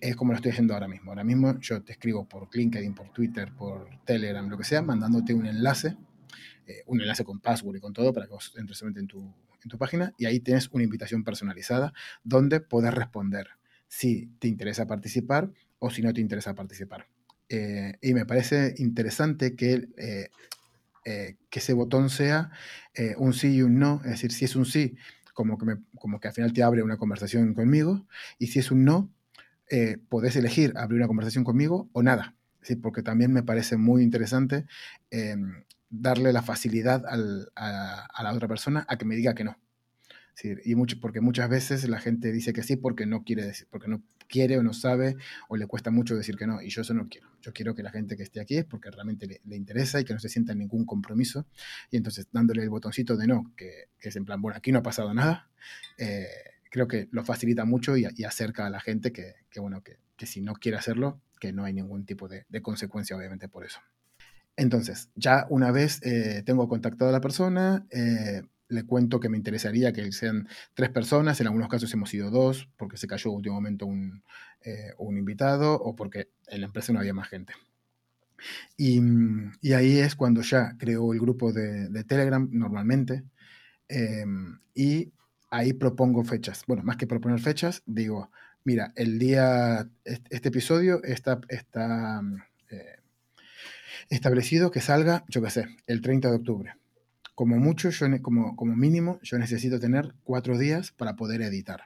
[0.00, 1.10] es como lo estoy haciendo ahora mismo.
[1.10, 5.34] Ahora mismo yo te escribo por LinkedIn, por Twitter, por Telegram, lo que sea, mandándote
[5.34, 5.96] un enlace
[6.66, 9.68] eh, un enlace con password y con todo para que vos entres en tu, en
[9.68, 11.92] tu página y ahí tienes una invitación personalizada
[12.24, 13.48] donde puedes responder
[13.88, 17.06] si te interesa participar o si no te interesa participar.
[17.48, 20.28] Eh, y me parece interesante que, eh,
[21.04, 22.50] que ese botón sea
[23.16, 24.94] un sí y un no, es decir, si es un sí,
[25.32, 28.06] como que, como que al final te abre una conversación conmigo,
[28.38, 29.10] y si es un no,
[30.08, 32.36] podés elegir abrir una conversación conmigo o nada.
[32.62, 32.76] ¿sí?
[32.76, 34.66] Porque también me parece muy interesante
[35.10, 39.58] em, darle la facilidad a, la otra persona a que me diga que no.
[40.64, 43.88] y mucho, porque muchas veces la gente dice que sí porque no quiere decir, porque
[43.88, 45.16] no quiere o no sabe
[45.48, 46.62] o le cuesta mucho decir que no.
[46.62, 47.28] Y yo eso no quiero.
[47.42, 50.14] Yo quiero que la gente que esté aquí es porque realmente le, interesa y que
[50.14, 51.46] no se sienta en ningún compromiso.
[51.90, 54.82] Y entonces dándole el botoncito de no, que, es en plan, bueno, aquí no ha
[54.82, 55.50] pasado nada,
[55.98, 56.28] eh,
[56.70, 60.54] creo que lo facilita mucho y, acerca a la gente que, bueno, que, si no
[60.54, 63.80] quiere hacerlo, que no hay ningún tipo de consecuencia obviamente por eso.
[64.60, 69.38] Entonces, ya una vez eh, tengo contactado a la persona, eh, le cuento que me
[69.38, 73.54] interesaría que sean tres personas, en algunos casos hemos sido dos, porque se cayó último
[73.54, 74.22] momento un,
[74.62, 77.54] eh, un, invitado o porque en la empresa no había más gente.
[78.76, 79.00] Y,
[79.62, 83.24] y ahí es cuando ya creo el grupo de, Telegram normalmente
[84.74, 85.10] y
[85.48, 86.64] ahí propongo fechas.
[86.66, 88.30] Bueno, más que proponer fechas, digo,
[88.64, 92.20] mira, el día, este episodio está, está
[94.08, 96.74] establecido que salga, yo qué sé, el 30 de octubre.
[97.34, 101.84] Como mucho, yo, como, como mínimo, yo necesito tener cuatro días para poder editar.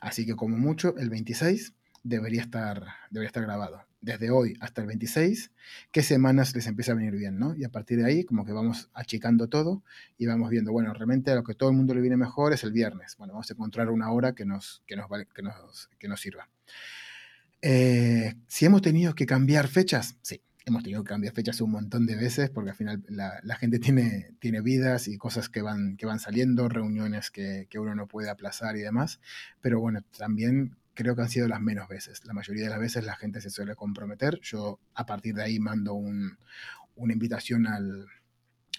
[0.00, 3.84] Así que como mucho, el 26 debería estar, debería estar grabado.
[4.00, 5.50] Desde hoy hasta el 26,
[5.90, 7.56] qué semanas les empieza a venir bien, ¿no?
[7.56, 9.82] Y a partir de ahí, como que vamos achicando todo
[10.16, 12.62] y vamos viendo, bueno, realmente a lo que todo el mundo le viene mejor es
[12.62, 13.16] el viernes.
[13.16, 16.48] Bueno, vamos a encontrar una hora que nos, que nos, que nos, que nos sirva.
[17.60, 22.06] Eh, si hemos tenido que cambiar fechas, sí, hemos tenido que cambiar fechas un montón
[22.06, 26.06] de veces porque al final la, gente tiene, tiene vidas y cosas que van, que
[26.06, 29.20] van saliendo, reuniones que, que, uno no puede aplazar y demás.
[29.60, 32.24] Pero bueno, también creo que han sido las menos veces.
[32.24, 34.38] La mayoría de las veces la gente se suele comprometer.
[34.42, 36.38] Yo a partir de ahí mando un,
[36.96, 38.06] una invitación al,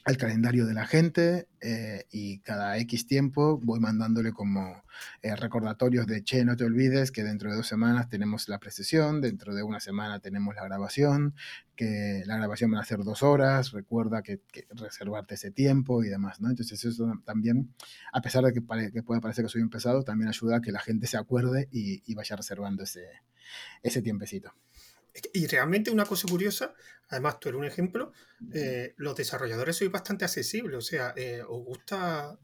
[0.06, 4.84] al calendario de la gente eh, y cada X tiempo voy mandándole como
[5.22, 9.22] eh, recordatorios de, che, no te olvides que dentro de dos semanas tenemos la precesión,
[9.22, 11.36] dentro de una semana tenemos la grabación,
[11.76, 16.42] que la grabación va a ser dos horas, recuerda que, reservarte ese tiempo y demás,
[16.42, 16.50] ¿no?
[16.50, 17.74] Entonces eso también,
[18.12, 20.72] a pesar de que, que pueda parecer que soy un pesado, también ayuda a que
[20.72, 23.06] la gente se acuerde y, y vaya reservando ese,
[23.84, 24.54] ese tiempecito.
[25.34, 26.74] Y realmente una cosa curiosa,
[27.10, 28.14] además tú eres un ejemplo,
[28.54, 32.38] eh, los desarrolladores sois bastante accesibles, o sea, eh, os gusta,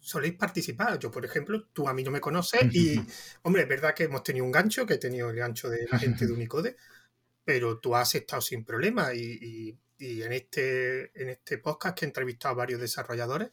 [0.00, 0.98] soléis participar.
[0.98, 2.96] Yo, por ejemplo, tú a mí no me conoces y,
[3.42, 5.98] hombre, es verdad que hemos tenido un gancho, que he tenido el gancho de la
[5.98, 6.76] gente de Unicode,
[7.44, 12.54] pero tú has estado sin problema y, en, este, en este podcast que he entrevistado
[12.54, 13.50] a varios desarrolladores,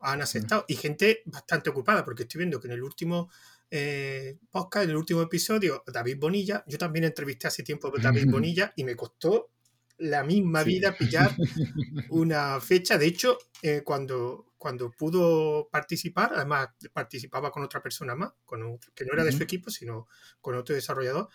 [0.00, 3.30] han aceptado y gente bastante ocupada, porque estoy viendo que en el último
[3.70, 8.26] eh, podcast, en el último episodio, David Bonilla, yo también entrevisté hace tiempo a David
[8.30, 9.50] Bonilla y me costó
[9.98, 11.34] la misma vida pillar
[12.10, 12.96] una fecha.
[12.96, 19.04] De hecho, eh, cuando, cuando pudo participar, además participaba con otra persona más, con que
[19.04, 20.08] no era de su equipo, sino
[20.40, 21.28] con otro desarrollador,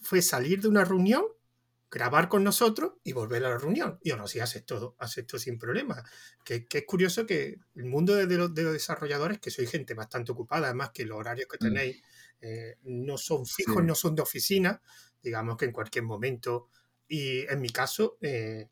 [0.00, 1.24] fue salir de una reunión
[1.94, 4.00] grabar con nosotros y volver a la reunión.
[4.02, 6.02] Y no, sí, acepto, acepto sin problema.
[6.44, 9.94] Que, que, es curioso que el mundo de los, de los, desarrolladores, que soy gente
[9.94, 11.68] bastante ocupada, además que los horarios que mm.
[11.68, 12.02] tenéis
[12.40, 14.82] eh, no son fijos, no son de oficina,
[15.22, 16.68] digamos que en cualquier momento.
[17.06, 18.70] Y en mi caso, eh,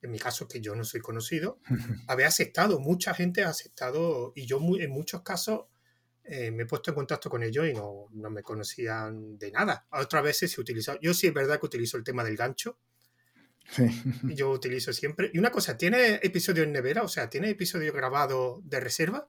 [0.00, 1.58] en mi caso que yo no soy conocido,
[2.06, 5.62] había aceptado, mucha gente ha aceptado y yo en muchos casos
[6.34, 9.86] eh, me he puesto en contacto con ellos y no, no, me conocían de nada.
[9.90, 12.78] Otras veces se utilizado, yo sí es verdad que utilizo el tema del gancho.
[13.68, 13.84] Sí.
[14.34, 15.30] Yo utilizo siempre.
[15.34, 17.02] Y una cosa, ¿tiene episodio en nevera?
[17.02, 19.28] O sea, ¿tiene episodio grabado de reserva?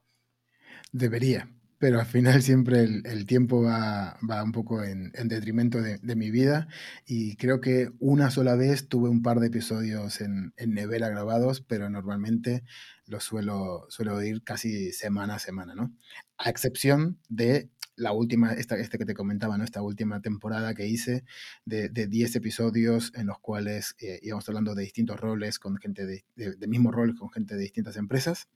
[0.92, 1.46] Debería,
[1.84, 6.30] pero al final siempre el, tiempo va, va, un poco en, en detrimento de, mi
[6.30, 6.66] vida
[7.04, 11.60] y creo que una sola vez tuve un par de episodios en, en nevera grabados,
[11.60, 12.64] pero normalmente
[13.04, 15.94] lo suelo, suelo ir casi semana a semana, ¿no?
[16.38, 19.64] A excepción de la última, esta, este que te comentaba, ¿no?
[19.64, 21.24] Esta última temporada que hice
[21.64, 26.06] de, de 10 episodios en los cuales eh, íbamos hablando de distintos roles con gente
[26.06, 28.48] de, de, mismo rol con gente de distintas empresas.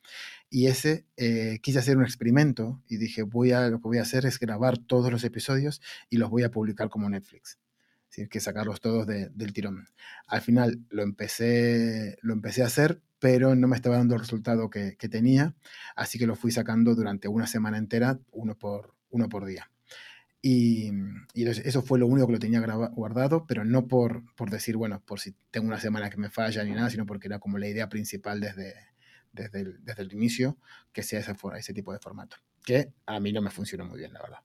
[0.50, 4.02] Y ese eh, quise hacer un experimento y dije, voy a, lo que voy a
[4.02, 7.58] hacer es grabar todos los episodios y los voy a publicar como Netflix.
[8.16, 9.86] Es que sacarlos todos del tirón.
[10.26, 14.70] Al final lo empecé, lo empecé a hacer, pero no me estaba dando el resultado
[14.70, 15.54] que, que tenía,
[15.94, 19.70] así que lo fui sacando durante una semana entera, uno por, uno por día.
[20.40, 20.92] Y,
[21.34, 25.20] eso fue lo único que lo tenía guardado, pero no por, por decir, bueno, por
[25.20, 27.88] si tengo una semana que me falla ni nada, sino porque era como la idea
[27.88, 28.74] principal desde,
[29.32, 30.58] desde, el, desde el inicio,
[30.92, 34.12] que sea ese, ese tipo de formato, que a mí no me funcionó muy bien,
[34.12, 34.38] la verdad.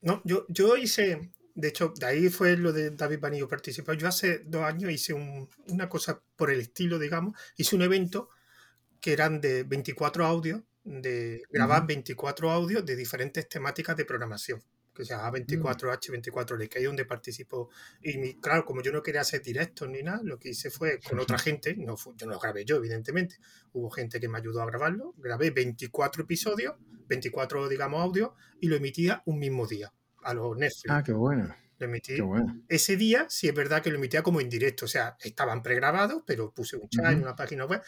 [0.00, 3.96] No, yo, yo hice, de hecho, de ahí fue lo de David Banillo participar.
[3.98, 7.34] Yo hace dos años hice un, una cosa por el estilo, digamos.
[7.56, 8.30] Hice un evento
[9.00, 14.62] que eran de 24 audios, de grabar 24 audios de diferentes temáticas de programación,
[14.94, 17.70] que se llama 24H, 24L, donde participo.
[18.02, 20.98] Y mi, claro, como yo no quería hacer directos ni nada, lo que hice fue
[21.00, 23.36] con otra gente, no yo no lo grabé yo, evidentemente.
[23.72, 25.14] Hubo gente que me ayudó a grabarlo.
[25.18, 26.74] Grabé 24 episodios,
[27.08, 30.90] 24, digamos, audios, y lo emitía un mismo día a los Netflix.
[30.90, 31.54] Ah, qué bueno.
[31.78, 32.18] Lo emití
[32.68, 36.52] ese día, sí es verdad que lo emitía como indirecto, o sea, estaban pregrabados, pero
[36.52, 37.82] puse un chat en una página web.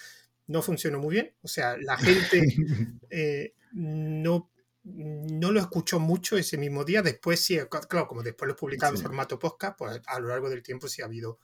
[0.52, 2.42] No funcionó muy bien, o sea, la gente
[3.10, 4.50] eh, no,
[4.84, 7.02] no lo escuchó mucho ese mismo día.
[7.02, 10.50] Después sí, claro, como después lo he publicado en formato podcast, pues a lo largo
[10.50, 11.38] del tiempo sí ha habido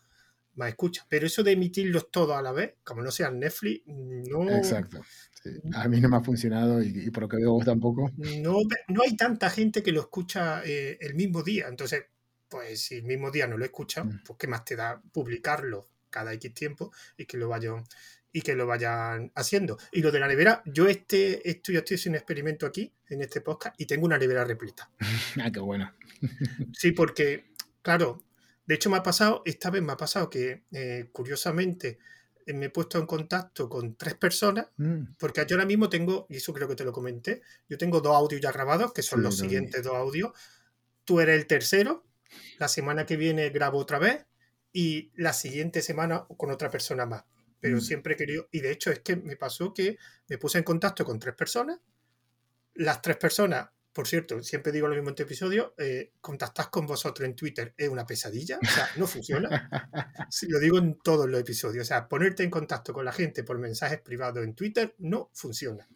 [0.57, 1.07] más escuchas.
[1.09, 4.49] Pero eso de emitirlos todos a la vez, como no sea Netflix, no.
[4.51, 5.01] Exacto.
[5.73, 8.11] A mí no me ha funcionado y, por lo que veo vos tampoco.
[8.17, 11.69] No, no hay tanta gente que lo escucha eh, el mismo día.
[11.69, 12.05] Entonces,
[12.49, 14.23] pues si el mismo día no lo escuchan, mm.
[14.27, 17.85] pues qué más te da publicarlo cada X tiempo y que lo vayan
[18.33, 19.79] y que lo vayan haciendo.
[19.93, 23.41] Y lo de la nevera, yo este, estoy, estoy haciendo un experimento aquí, en este
[23.41, 24.91] podcast, y tengo una nevera repleta.
[25.43, 25.93] ah, qué bueno.
[26.73, 28.23] sí, porque, claro,
[28.67, 31.99] de hecho me ha pasado, esta vez me ha pasado que, eh, curiosamente,
[32.45, 35.15] eh, me he puesto en contacto con tres personas, mm.
[35.19, 38.15] porque yo ahora mismo tengo, y eso creo que te lo comenté, yo tengo dos
[38.15, 40.33] audios ya grabados, que son los siguientes dos audios.
[41.05, 42.05] Tú eres el tercero,
[42.59, 44.27] la semana que viene grabo otra vez
[44.73, 47.25] y la siguiente semana con otra persona más.
[47.61, 47.81] Pero mm.
[47.81, 51.05] siempre he querido, y de hecho es que me pasó que me puse en contacto
[51.05, 51.81] con tres personas,
[52.75, 53.69] las tres personas
[53.99, 57.75] por cierto, siempre digo lo mismo en este episodio, eh, contactar con vosotros en Twitter
[57.77, 59.69] es una pesadilla, o sea, no funciona.
[60.49, 63.59] lo digo en todos los episodios, o sea, ponerte en contacto con la gente por
[63.59, 65.89] mensajes privados en Twitter no funciona.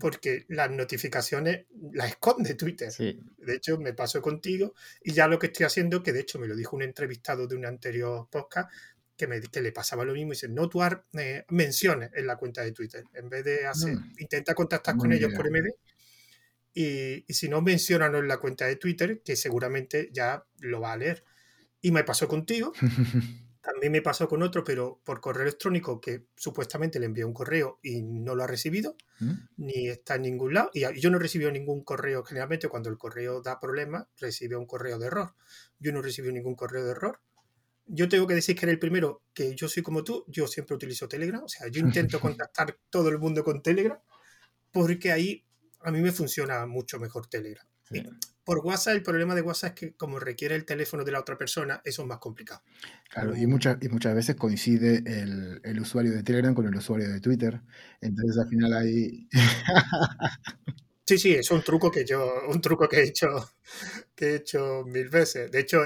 [0.00, 2.92] Porque las notificaciones las esconde Twitter.
[2.92, 6.48] De hecho, me pasó contigo y ya lo que estoy haciendo, que de hecho me
[6.48, 8.72] lo dijo un entrevistado de un anterior podcast,
[9.16, 12.36] que, me, que le pasaba lo mismo y dice, no tú eh, menciones en la
[12.36, 13.04] cuenta de Twitter.
[13.14, 14.14] En vez de hacer, mm.
[14.18, 15.70] intenta contactar con ellos por MD
[16.74, 20.96] y, si no, mencionan en la cuenta de Twitter, que seguramente ya lo va a
[20.96, 21.24] leer.
[21.80, 22.72] Y me pasó contigo,
[23.60, 27.78] también me pasó con otro, pero por correo electrónico, que supuestamente le envié un correo
[27.80, 29.32] y no lo ha recibido, ¿Mm?
[29.58, 30.70] ni está en ningún lado.
[30.74, 34.66] Y yo no he recibido ningún correo, generalmente cuando el correo da problemas, recibe un
[34.66, 35.34] correo de error.
[35.78, 37.20] Yo no he recibido ningún correo de error.
[37.86, 40.76] Yo tengo que decir que era el primero, que yo soy como tú, yo siempre
[40.76, 43.98] utilizo Telegram, o sea, yo intento contactar todo el mundo con Telegram,
[44.70, 45.44] porque ahí
[45.80, 47.66] a mí me funciona mucho mejor Telegram.
[48.44, 51.38] Por WhatsApp, el problema de WhatsApp es que como requiere el teléfono de la otra
[51.38, 52.62] persona, eso es más complicado.
[53.10, 57.08] Claro, y, muchas y muchas veces coincide el, el, usuario de Telegram con el usuario
[57.10, 57.60] de Twitter.
[58.00, 59.28] Entonces al final ahí...
[61.04, 63.28] sí, sí, es un truco que yo, un truco que he hecho,
[64.14, 65.50] que he hecho mil veces.
[65.50, 65.82] De hecho,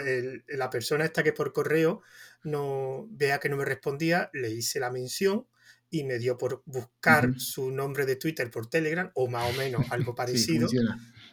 [0.49, 2.03] la persona esta que por correo
[2.45, 5.47] no vea que no me respondía, le hice la mención
[5.91, 9.87] y me dio por buscar su nombre de Twitter por Telegram o más o menos
[9.91, 10.69] algo parecido.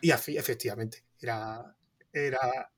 [0.01, 1.75] y así, efectivamente, era,
[2.11, 2.71] era,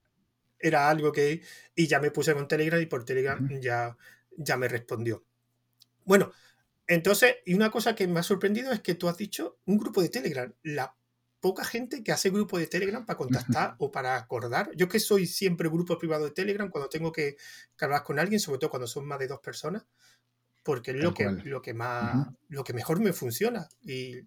[0.60, 1.42] era algo que...
[1.76, 3.96] Y ya me puse con Telegram y por Telegram ya,
[4.38, 5.24] ya me respondió.
[6.06, 6.32] Bueno,
[6.88, 10.02] entonces, y una cosa que me ha sorprendido es que tú has dicho un grupo
[10.02, 10.52] de Telegram.
[10.64, 10.97] La
[11.40, 14.72] poca gente que hace grupo de Telegram para contactar o para acordar.
[14.76, 17.38] Yo que soy siempre grupo privado de Telegram cuando tengo que,
[17.80, 19.86] hablar con alguien, sobre todo cuando son más de dos personas,
[20.64, 23.68] porque es lo que, lo que más, lo que mejor me funciona.
[23.82, 24.22] Y,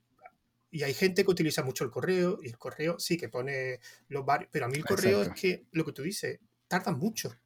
[0.85, 4.51] hay gente que utiliza mucho el correo, y el correo sí que pone los varios,
[4.53, 6.39] pero a mí el correo es que lo que tú dices,
[6.69, 7.37] tarda mucho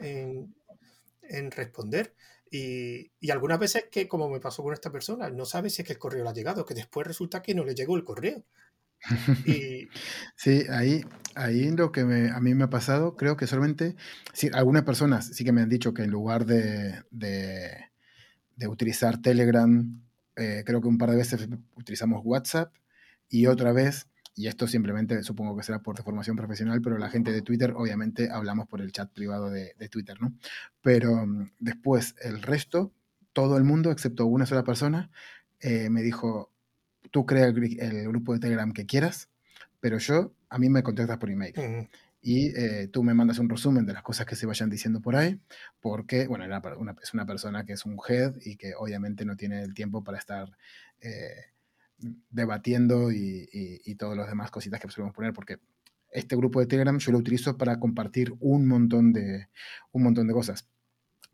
[0.00, 0.52] en,
[1.52, 2.12] responder.
[2.50, 5.86] Y, y, algunas veces que, como me pasó con esta persona, no sabe si es
[5.86, 8.44] que el correo le ha llegado, que después resulta que no le llegó el correo.
[10.36, 13.96] Sí, ahí, ahí lo que a mí me ha pasado, creo que solamente,
[14.32, 17.88] sí, algunas personas sí que me han dicho que en lugar de, de,
[18.68, 20.00] utilizar Telegram,
[20.36, 22.72] eh, creo que un par de veces utilizamos WhatsApp
[23.28, 27.32] y otra vez, y esto simplemente supongo que será por formación profesional, pero la gente
[27.32, 30.32] de Twitter, obviamente hablamos por el chat privado de, Twitter, ¿no?
[30.80, 32.92] Pero mm, después el resto,
[33.32, 35.10] todo el mundo, excepto una sola persona,
[35.60, 36.51] eh, me dijo,
[37.12, 39.28] tú crea el, grupo de Telegram que quieras,
[39.78, 41.54] pero yo, a mí me contactas por email.
[42.20, 45.14] Y eh, tú me mandas un resumen de las cosas que se vayan diciendo por
[45.14, 45.40] ahí,
[45.80, 49.36] porque, bueno, era una, es una persona que es un head y que obviamente no
[49.36, 50.56] tiene el tiempo para estar
[51.00, 51.52] eh,
[52.30, 55.58] debatiendo y, y, todas las demás cositas que podemos poner, porque
[56.10, 59.48] este grupo de Telegram yo lo utilizo para compartir un montón de,
[59.90, 60.68] un montón de cosas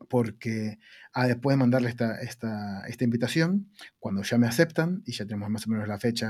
[0.08, 0.78] porque
[1.12, 5.50] ah, después de mandarle esta, esta, esta, invitación, cuando ya me aceptan y ya tenemos
[5.50, 6.28] más o menos la fecha,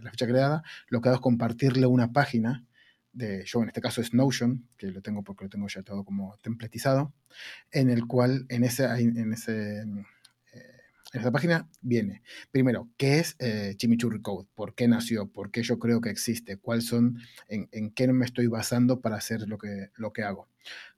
[0.00, 2.64] la fecha creada, lo que hago es compartirle una página
[3.12, 6.04] de, yo en este caso es Notion, que lo tengo porque lo tengo ya todo
[6.04, 7.14] como templetizado,
[7.70, 9.84] en el cual en, ese, en, ese,
[11.14, 14.48] en esa página viene, primero, ¿qué es eh, Chimichurri Code?
[14.54, 15.30] ¿Por qué nació?
[15.30, 16.56] ¿Por qué yo creo que existe?
[16.56, 20.48] ¿Cuáles son, en, en, qué me estoy basando para hacer lo que, lo que hago?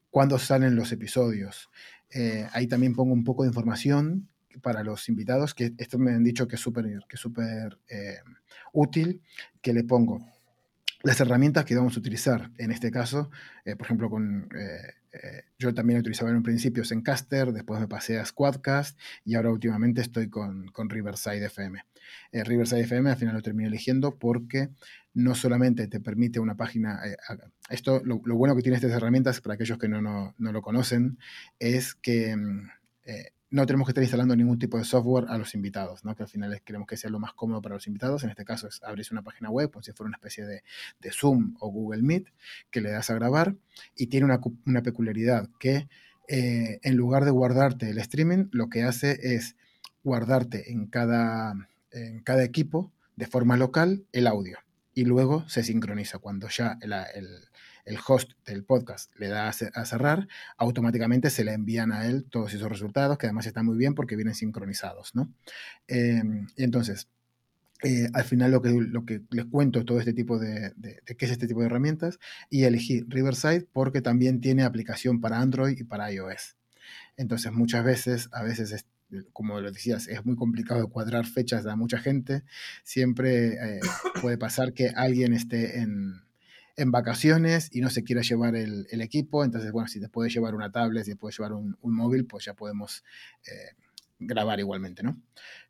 [0.08, 1.68] ¿Cuándo salen los episodios?
[2.10, 4.28] Eh, ahí también pongo un poco de información
[4.62, 8.18] para los invitados, que esto me han dicho que es súper que super, eh,
[8.72, 9.20] útil,
[9.60, 10.26] que le pongo
[11.02, 12.50] las herramientas que vamos a utilizar.
[12.56, 13.30] En este caso,
[13.64, 14.48] eh, por ejemplo, con,
[15.58, 20.02] yo también utilizaba en un principio Zencaster, después me pasé a Squadcast y ahora últimamente
[20.02, 21.82] estoy con, con Riverside FM.
[22.32, 24.70] Riverside FM al final lo terminé eligiendo porque
[25.16, 27.16] no solamente te permite una página, eh,
[27.70, 31.18] esto lo, bueno que tiene estas herramientas para aquellos que no, no, lo conocen
[31.58, 32.68] es que mm,
[33.06, 36.14] eh, no tenemos que estar instalando ningún tipo de software a los invitados, ¿no?
[36.14, 38.24] que al final queremos que sea lo más cómodo para los invitados.
[38.24, 40.62] En este caso es abrirse una página web, como si fuera una especie de,
[41.10, 42.26] Zoom o Google Meet,
[42.70, 43.56] que le das a grabar
[43.94, 45.88] y tiene una, peculiaridad que
[46.28, 49.56] eh, en lugar de guardarte el streaming, lo que hace es
[50.04, 51.54] guardarte en cada,
[51.90, 54.58] en cada equipo de forma local el audio
[54.96, 56.18] y luego se sincroniza.
[56.18, 56.94] Cuando ya el,
[57.84, 60.26] el, host del podcast le da a, cerrar,
[60.56, 64.16] automáticamente se le envían a él todos esos resultados, que además están muy bien porque
[64.16, 65.14] vienen sincronizados.
[65.14, 65.30] ¿no?
[65.86, 67.08] Em, y entonces,
[67.82, 71.26] eh, al final lo que, lo que les cuento todo este tipo de, de, qué
[71.26, 72.18] es este tipo de herramientas
[72.48, 76.56] y elegí Riverside porque también tiene aplicación para Android y para iOS.
[77.18, 78.86] Entonces muchas veces, a veces
[79.32, 82.42] como lo decías, es muy complicado cuadrar fechas a mucha gente.
[82.82, 83.80] Siempre eh,
[84.20, 86.22] puede pasar que alguien esté en,
[86.76, 89.44] en, vacaciones y no se quiera llevar el, el, equipo.
[89.44, 92.26] Entonces, bueno, si te puede llevar una tablet, si te puede llevar un, un móvil,
[92.26, 93.04] pues ya podemos
[93.46, 93.76] eh,
[94.18, 95.20] grabar igualmente, ¿no?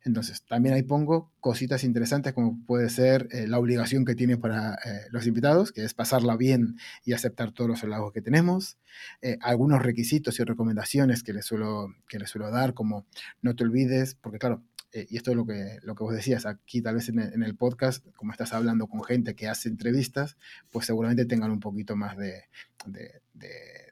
[0.03, 4.75] Entonces, también ahí pongo cositas interesantes como puede ser eh, la obligación que tiene para
[4.75, 8.77] eh, los invitados, que es pasarla bien y aceptar todos los halagos que tenemos,
[9.21, 13.05] eh, algunos requisitos y recomendaciones que les, suelo, que les suelo dar, como
[13.41, 16.81] no te olvides, porque claro, y esto es lo que, lo que vos decías, aquí
[16.81, 20.37] tal vez en el, podcast, como estás hablando con gente que hace entrevistas,
[20.71, 22.45] pues seguramente tengan un poquito más de
[22.87, 23.21] de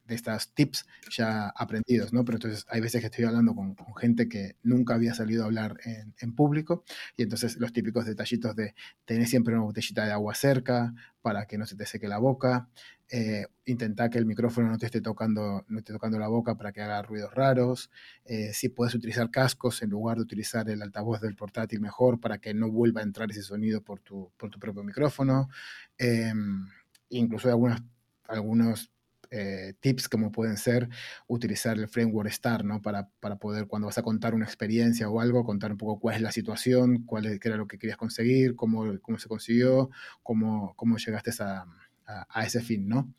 [0.07, 2.23] estos tips ya aprendidos, ¿no?
[2.25, 5.77] Pero entonces hay veces que estoy hablando con, gente que nunca había salido a hablar
[5.83, 6.83] en, público
[7.15, 8.75] y entonces los típicos detallitos de
[9.05, 12.67] tener siempre una botellita de agua cerca para que no se te seque la boca,
[13.09, 16.71] eh, intentar que el micrófono no te esté tocando, no esté tocando la boca para
[16.71, 17.89] que haga ruidos raros,
[18.25, 22.39] eh, si puedes utilizar cascos en lugar de utilizar el altavoz del portátil mejor para
[22.39, 25.49] que no vuelva a entrar ese sonido por tu, por tu propio micrófono,
[25.97, 26.67] em,
[27.09, 27.81] incluso algunos
[28.27, 28.91] algunos
[29.35, 30.87] eh, tips como pueden ser
[31.27, 32.81] utilizar el framework STAR, ¿no?
[32.81, 36.15] Para, para, poder, cuando vas a contar una experiencia o algo, contar un poco cuál
[36.15, 39.89] es la situación, cuál es, era lo que querías conseguir, cómo, cómo se consiguió,
[40.23, 41.65] cómo, cómo llegaste a,
[42.05, 43.13] a, ese fin, ¿no?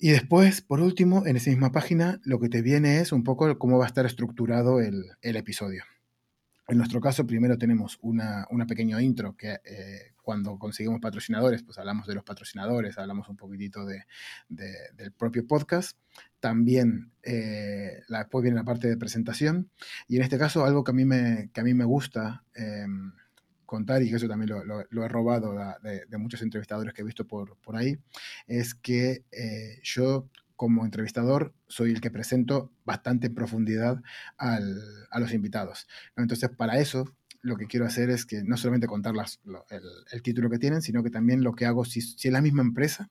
[0.00, 3.56] Y después, por último, en esa misma página, lo que te viene es un poco
[3.58, 5.84] cómo va a estar estructurado el, el episodio.
[6.70, 11.76] En nuestro caso, primero tenemos una, una pequeña intro que eh, cuando conseguimos patrocinadores, pues
[11.78, 14.04] hablamos de los patrocinadores, hablamos un poquitito de,
[14.48, 15.98] del propio podcast.
[16.38, 19.68] También eh, después viene la parte de presentación.
[20.06, 23.14] Y en este caso, algo que a mí me, que a mí me gusta em,
[23.66, 27.74] contar, y eso también lo, he robado de, muchos entrevistadores que he visto por, por
[27.74, 27.98] ahí,
[28.46, 30.28] es que eh, yo
[30.60, 34.02] como entrevistador soy el que presento bastante en profundidad
[34.36, 34.60] a
[35.18, 35.88] los invitados.
[36.18, 39.14] Entonces, para eso, lo que quiero hacer es que no solamente contar
[39.70, 42.60] el, título que tienen, sino que también lo que hago, si, si es la misma
[42.60, 43.08] empresa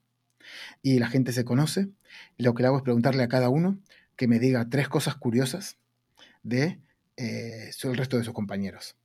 [0.84, 1.90] y la gente se conoce,
[2.38, 3.80] lo que le hago es preguntarle a cada uno
[4.16, 5.80] que me diga tres cosas curiosas
[6.44, 6.80] de
[7.18, 8.96] eh, el resto de sus compañeros.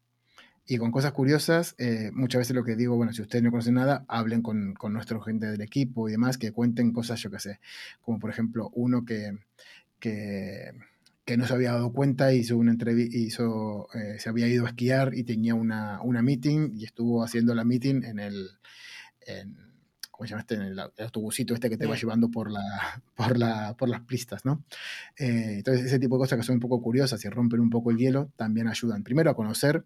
[0.67, 3.75] Y con cosas curiosas, eh, muchas veces lo que digo, bueno, si ustedes no conocen
[3.75, 7.39] nada, hablen con, con nuestra gente del equipo y demás, que cuenten cosas, yo qué
[7.39, 7.61] sé,
[8.01, 9.37] como por ejemplo uno que,
[9.99, 10.73] que,
[11.27, 13.19] que no se había dado cuenta, hizo una entrevista,
[13.95, 17.65] eh, se había ido a esquiar y tenía una, una meeting y estuvo haciendo la
[17.65, 18.51] meeting en el...
[19.27, 19.74] En,
[20.17, 20.55] ¿cómo se llama este?
[20.55, 22.63] En el, autobusito este que te va llevando por, la,
[23.17, 24.65] por, la, por las pistas, ¿no?
[25.17, 27.91] Eh, entonces, ese tipo de cosas que son un poco curiosas y rompen un poco
[27.91, 29.03] el hielo también ayudan.
[29.03, 29.85] Primero a conocer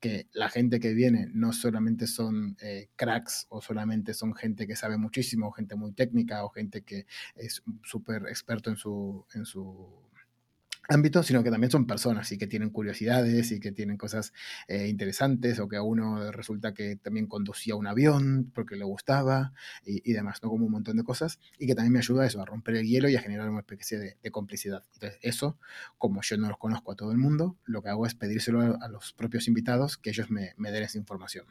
[0.00, 4.74] que la gente que viene no solamente son eh, cracks o solamente son gente que
[4.74, 7.06] sabe muchísimo, gente muy técnica o gente que
[7.36, 10.07] es súper experto en su, en su
[10.88, 14.32] ámbito, sino que también son personas y que tienen curiosidades y que tienen cosas
[14.66, 19.52] eh, interesantes o que a uno resulta que también conducía un avión porque le gustaba
[19.84, 20.48] y, demás, ¿no?
[20.48, 22.86] Como un montón de cosas y que también me ayuda a eso, a romper el
[22.86, 24.84] hielo y a generar una especie de, complicidad.
[24.94, 25.58] Entonces, eso,
[25.96, 28.88] como yo no los conozco a todo el mundo, lo que hago es pedírselo a,
[28.88, 31.46] los propios invitados que ellos me, den esa información.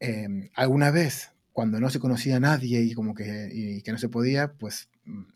[0.00, 3.98] Em, alguna vez, cuando no se conocía a nadie y como que, y que no
[3.98, 5.33] se podía, pues mm,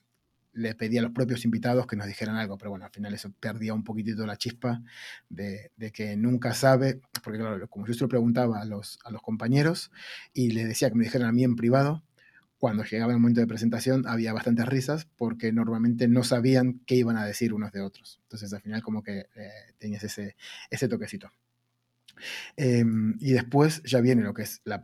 [0.59, 3.33] le pedí a los propios invitados que nos dijeran algo, pero bueno, al final eso
[3.39, 4.83] perdía un poquitito la chispa
[5.29, 9.23] de, que nunca sabe, porque claro, como yo se lo preguntaba a los, a los
[9.23, 9.93] compañeros
[10.35, 12.03] y les decía que me dijeran a mí en privado,
[12.59, 17.17] cuando llegaba el momento de presentación había bastantes risas porque normalmente no sabían qué iban
[17.17, 18.19] a decir unos de otros.
[18.25, 20.35] Entonces al final como que eh, tenías ese,
[20.71, 21.31] ese toquecito.
[22.57, 24.83] Em, y después ya viene lo que es la,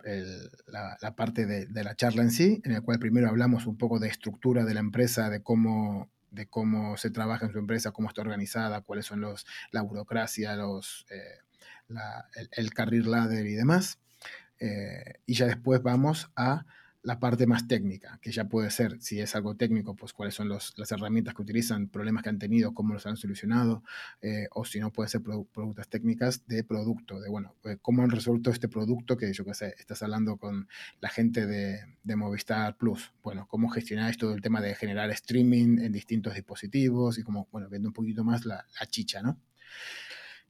[1.16, 4.64] parte de, la charla en sí, en el cual primero hablamos un poco de estructura
[4.64, 8.80] de la empresa, de cómo, de cómo se trabaja en su empresa, cómo está organizada,
[8.80, 11.40] cuáles son los, la burocracia, los, eh,
[12.34, 13.98] el, el, career ladder y demás.
[14.60, 16.64] Eh, y ya después vamos a
[17.04, 20.48] la parte más técnica, que ya puede ser, si es algo técnico, pues cuáles son
[20.48, 23.84] las herramientas que utilizan, problemas que han tenido, cómo los han solucionado,
[24.22, 28.10] eh, o si no, puede ser productos técnicas de producto, de bueno, eh, cómo han
[28.10, 30.66] resuelto este producto que yo qué sé, estás hablando con
[31.00, 31.84] la gente de,
[32.16, 37.22] Movistar Plus, bueno, cómo gestionáis todo el tema de generar streaming en distintos dispositivos y
[37.22, 39.38] como, bueno, viendo un poquito más la, chicha, ¿no?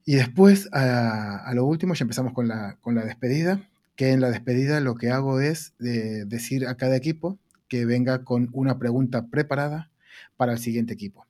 [0.05, 4.21] Y después, a, a, lo último, ya empezamos con la, con la despedida, que en
[4.21, 9.27] la despedida lo que hago es decir a cada equipo que venga con una pregunta
[9.27, 9.91] preparada
[10.37, 11.25] para el siguiente equipo.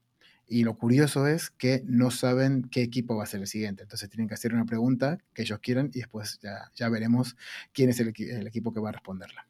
[0.48, 3.84] Y lo curioso es que no saben qué equipo va a ser el siguiente.
[3.84, 7.36] Entonces tienen que hacer una pregunta que ellos quieran y después ya, ya veremos
[7.74, 9.48] quién es el equipo que va a responderla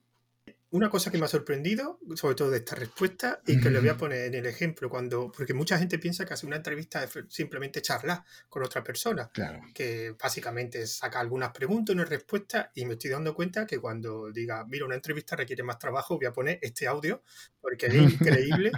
[0.76, 3.88] una cosa que me ha sorprendido, sobre todo de esta respuesta, y que le voy
[3.88, 7.12] a poner en el ejemplo, cuando, porque mucha gente piensa que hacer una entrevista es
[7.30, 9.32] simplemente charlar con otra persona,
[9.74, 14.66] que básicamente saca algunas preguntas, una respuesta, y me estoy dando cuenta que cuando diga,
[14.66, 17.24] mira, una entrevista requiere más trabajo, voy a poner este audio,
[17.62, 18.72] porque es increíble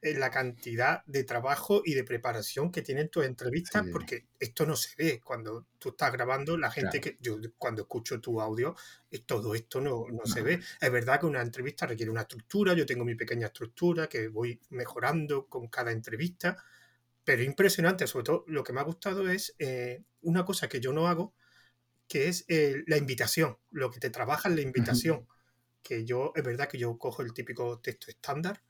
[0.00, 4.90] la cantidad de trabajo y de preparación que tienen tus entrevistas, porque esto no se
[4.96, 5.20] ve.
[5.22, 8.76] Cuando tú estás grabando, la gente que yo cuando escucho tu audio,
[9.10, 10.60] eh, todo esto no, no, se ve.
[10.80, 14.60] Es verdad que una entrevista requiere una estructura, yo tengo mi pequeña estructura que voy
[14.70, 16.56] mejorando con cada entrevista,
[17.24, 20.92] pero impresionante, sobre todo lo que me ha gustado es eh, una cosa que yo
[20.92, 21.34] no hago,
[22.06, 25.26] que es eh, la invitación, lo que te trabaja en la invitación.
[25.82, 28.62] Que yo, es verdad que yo cojo el típico texto estándar,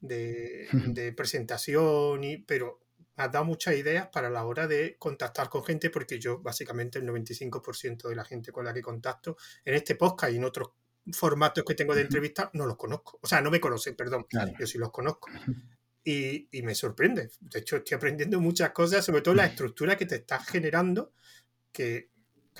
[0.00, 2.80] de, presentación, y, pero
[3.16, 6.98] me has dado muchas ideas para la hora de contactar con gente, porque yo básicamente
[6.98, 10.70] el 95% de la gente con la que contacto en este podcast y en otros
[11.12, 13.18] formatos que tengo de entrevista no los conozco.
[13.22, 14.26] O sea, no me conocen, perdón,
[14.58, 15.28] yo sí los conozco.
[16.02, 17.30] Y, y, me sorprende.
[17.40, 21.12] De hecho, estoy aprendiendo muchas cosas, sobre todo la estructura que te estás generando,
[21.72, 22.09] que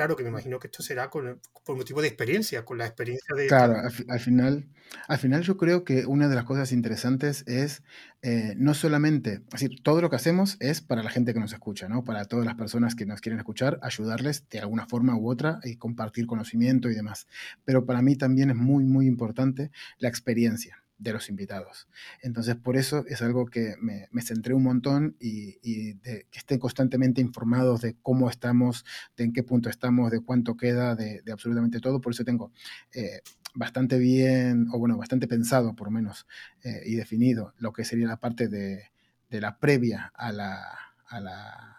[0.01, 3.37] claro que me imagino que esto será con, por motivo de experiencia, con la experiencia
[3.37, 3.49] de...
[3.49, 3.77] Claro,
[4.09, 4.67] al, final,
[5.09, 7.83] al final yo creo que una de las cosas interesantes es
[8.23, 11.53] eh, no solamente, es decir, todo lo que hacemos es para la gente que nos
[11.53, 12.03] escucha, ¿no?
[12.03, 15.77] Para todas las personas que nos quieren escuchar, ayudarles de alguna forma u otra y
[15.77, 17.27] compartir conocimiento y demás.
[17.67, 21.89] Pero para mí también es muy, muy importante la experiencia de los invitados.
[22.23, 25.59] Entonces, por eso es algo que me, centré un montón y,
[26.01, 28.85] que estén constantemente informados de cómo estamos,
[29.17, 32.01] de en qué punto estamos, de cuánto queda, de, absolutamente todo.
[32.01, 32.53] Por eso tengo
[32.93, 33.23] eh,
[33.55, 36.27] bastante bien, o bueno, bastante pensado por lo menos,
[36.63, 38.91] eh, y definido lo que sería la parte de,
[39.31, 40.61] la previa a la,
[41.07, 41.77] a la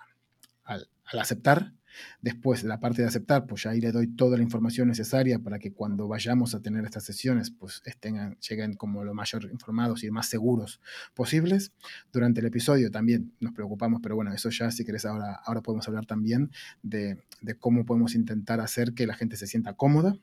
[0.63, 1.73] al aceptar,
[2.21, 5.59] Después, de la parte de aceptar, pues ahí le doy toda la información necesaria para
[5.59, 10.11] que cuando vayamos a tener estas sesiones, pues estén, lleguen como lo mayor informados y
[10.11, 10.81] más seguros
[11.13, 11.71] posibles.
[12.11, 15.87] Durante el episodio también nos preocupamos, pero bueno, eso ya si querés ahora, ahora podemos
[15.87, 16.51] hablar también
[16.83, 20.15] de, de cómo podemos intentar hacer que la gente se sienta cómoda.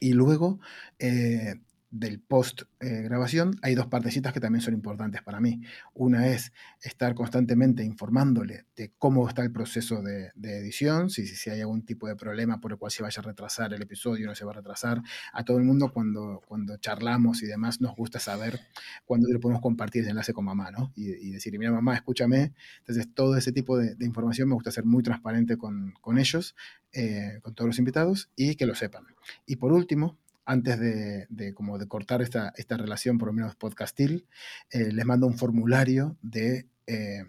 [0.00, 0.60] Y luego,
[0.98, 1.56] eh,
[1.90, 5.60] del post grabación, hay dos partecitas que también son importantes para mí.
[5.94, 11.60] Una es estar constantemente informándole de cómo está el proceso de, edición, si, si, hay
[11.60, 14.44] algún tipo de problema por el cual se vaya a retrasar el episodio, no se
[14.44, 15.02] va a retrasar.
[15.32, 18.60] A todo el mundo cuando, cuando charlamos y demás nos gusta saber
[19.04, 20.92] cuándo le podemos compartir ese enlace con mamá, ¿no?
[20.94, 22.52] Y, y decir, mira mamá, escúchame.
[22.78, 26.54] Entonces todo ese tipo de, información me gusta ser muy transparente con, con ellos,
[26.92, 29.04] eh, con todos los invitados y que lo sepan.
[29.46, 30.18] Y por último,
[30.50, 34.26] antes de, como de cortar esta, esta, relación, por lo menos podcastil,
[34.72, 37.24] eh, les mando un formulario de, eh,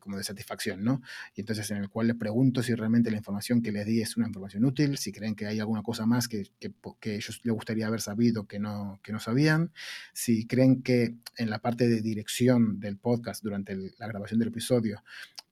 [0.00, 1.02] como de satisfacción, ¿no?
[1.36, 4.16] Y entonces en el cual les pregunto si realmente la información que les di es
[4.16, 7.54] una información útil, si creen que hay alguna cosa más que, que, que ellos les
[7.54, 9.72] gustaría haber sabido que no, que no sabían,
[10.12, 15.04] si creen que en la parte de dirección del podcast durante la grabación del episodio,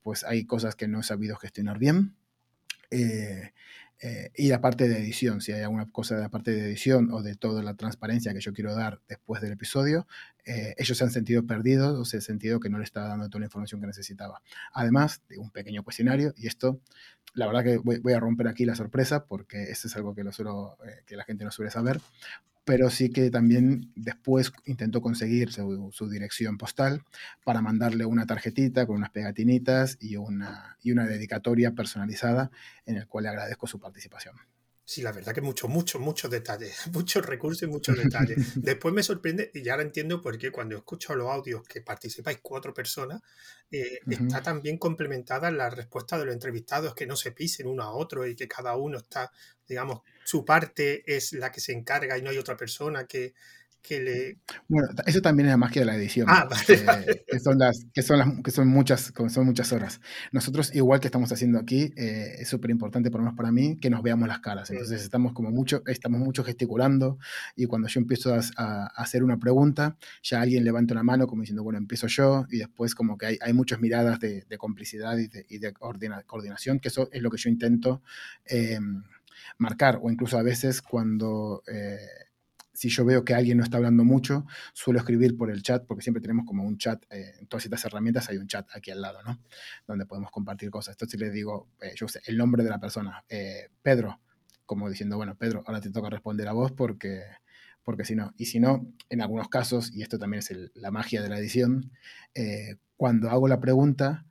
[0.02, 2.16] pues hay cosas que no he sabido gestionar bien.
[2.90, 3.52] Eh,
[4.02, 7.12] eh, y la parte de edición, si hay alguna cosa de la parte de edición
[7.12, 10.06] o de toda la transparencia que yo quiero dar después del episodio,
[10.46, 13.28] eh, ellos se han sentido perdidos o se han sentido que no le estaba dando
[13.28, 14.42] toda la información que necesitaba.
[14.72, 16.80] Además de un pequeño cuestionario, y esto,
[17.34, 20.32] la verdad que voy, a romper aquí la sorpresa porque esto es algo que, lo
[20.32, 22.00] suelo, que la gente no suele saber,
[22.70, 27.02] pero sí que también después intentó conseguir su, dirección postal
[27.42, 32.52] para mandarle una tarjetita con unas pegatinitas y una, y una dedicatoria personalizada
[32.86, 34.36] en el cual le agradezco su participación.
[34.90, 38.36] Sí, la verdad que mucho, mucho, muchos detalles, muchos recursos y muchos detalles.
[38.56, 42.40] Después me sorprende, y ya ahora entiendo por qué cuando escucho los audios que participáis
[42.42, 43.22] cuatro personas,
[43.70, 47.92] eh, está también complementada la respuesta de los entrevistados, que no se pisen uno a
[47.92, 49.30] otro y que cada uno está,
[49.68, 53.32] digamos, su parte es la que se encarga y no hay otra persona que,
[53.82, 54.38] que le...
[54.68, 56.26] Bueno, eso también es la magia de la edición.
[56.28, 60.00] Ah, vale, Que son las, que son las, que son muchas, son muchas horas.
[60.32, 63.78] Nosotros, igual que estamos haciendo aquí, eh, es súper importante, por lo menos para mí,
[63.80, 64.70] que nos veamos las caras.
[64.70, 67.18] Entonces estamos como mucho, estamos mucho gesticulando
[67.56, 71.62] y cuando yo empiezo a, hacer una pregunta, ya alguien levanta una mano como diciendo,
[71.62, 75.46] bueno, empiezo yo y después como que hay, hay muchas miradas de, complicidad y de,
[75.48, 78.02] y de coordinación, que eso es lo que yo intento
[78.44, 78.78] eh,
[79.58, 81.62] marcar o incluso a veces cuando...
[81.66, 81.98] Eh,
[82.80, 86.02] si yo veo que alguien no está hablando mucho, suelo escribir por el chat, porque
[86.02, 89.02] siempre tenemos como un chat, eh, en todas estas herramientas hay un chat aquí al
[89.02, 89.38] lado, ¿no?
[89.86, 90.94] Donde podemos compartir cosas.
[90.94, 94.18] Entonces les digo, eh, yo sé, el nombre de la persona, eh, Pedro,
[94.64, 97.20] como diciendo, bueno, Pedro, ahora te toca responder a vos porque,
[97.82, 101.20] porque si no, y si no, en algunos casos, y esto también es la magia
[101.20, 101.92] de la edición,
[102.96, 104.24] cuando hago la pregunta,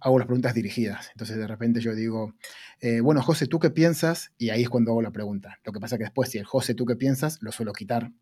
[0.00, 1.10] hago las preguntas dirigidas.
[1.12, 2.34] Entonces de repente yo digo,
[2.80, 4.32] eh, bueno, José, ¿tú qué piensas?
[4.38, 5.58] Y ahí es cuando hago la pregunta.
[5.64, 7.38] Lo que pasa es que después, si el José, ¿tú qué piensas?
[7.42, 8.12] Lo suelo quitar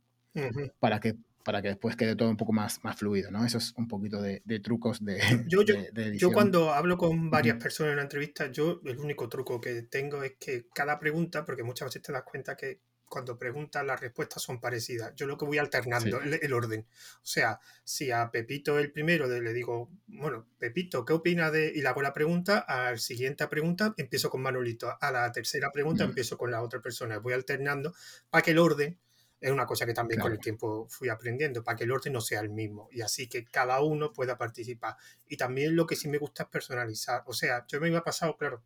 [0.78, 3.44] para, que, para que después quede todo un poco más, más fluido, ¿no?
[3.44, 5.74] Eso es un poquito de, trucos de, yo, yo,
[6.14, 10.22] yo, cuando hablo con varias personas en una entrevista, yo el único truco que tengo
[10.22, 14.42] es que cada pregunta, porque muchas veces te das cuenta que cuando preguntas las respuestas
[14.42, 15.14] son parecidas.
[15.14, 16.86] Yo lo que voy alternando el, orden.
[17.16, 21.72] O sea, si a Pepito el primero le digo, bueno, Pepito, ¿qué opina de...?
[21.74, 25.70] Y le hago la pregunta, a la siguiente pregunta empiezo con Manolito, a la tercera
[25.70, 27.18] pregunta empiezo con la otra persona.
[27.18, 27.94] Voy alternando
[28.30, 28.98] para que el orden,
[29.40, 32.20] es una cosa que también con el tiempo fui aprendiendo, para que el orden no
[32.20, 34.96] sea el mismo y así que cada uno pueda participar.
[35.28, 37.22] Y también lo que sí me gusta es personalizar.
[37.26, 38.62] O sea, yo me iba pasado, claro,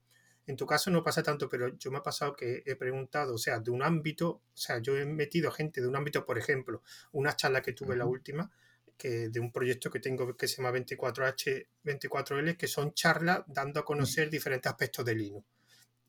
[0.50, 3.38] en tu caso no pasa tanto, pero yo me ha pasado que he preguntado, o
[3.38, 6.82] sea, de un ámbito, o sea, yo he metido gente de un ámbito, por ejemplo,
[7.12, 8.50] una charla que tuve la última,
[8.98, 13.80] que de un proyecto que tengo que se llama 24H, 24L, que son charlas dando
[13.80, 15.46] a conocer diferentes aspectos del Linux.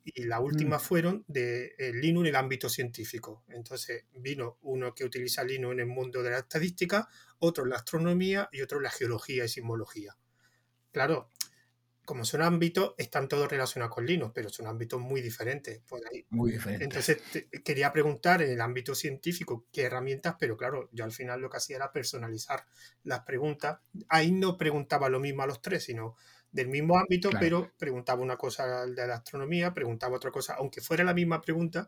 [0.03, 0.81] Y la última mm.
[0.81, 3.43] fueron de Linux en el ámbito científico.
[3.49, 7.75] Entonces vino uno que utiliza Linux en el mundo de la estadística, otro en la
[7.77, 10.17] astronomía y otro en la geología y sismología.
[10.91, 11.29] Claro,
[12.11, 15.81] como son ámbitos, están todos relacionados con Linux, pero son ámbitos muy diferentes.
[16.29, 16.85] Muy diferentes.
[16.85, 17.21] Entonces,
[17.63, 21.55] quería preguntar en el ámbito científico qué herramientas, pero claro, yo al final lo que
[21.55, 22.65] hacía era personalizar
[23.03, 23.79] las preguntas.
[24.09, 26.17] Ahí no preguntaba lo mismo a los tres, sino
[26.51, 31.05] del mismo ámbito, pero preguntaba una cosa de la astronomía, preguntaba otra cosa, aunque fuera
[31.05, 31.87] la misma pregunta.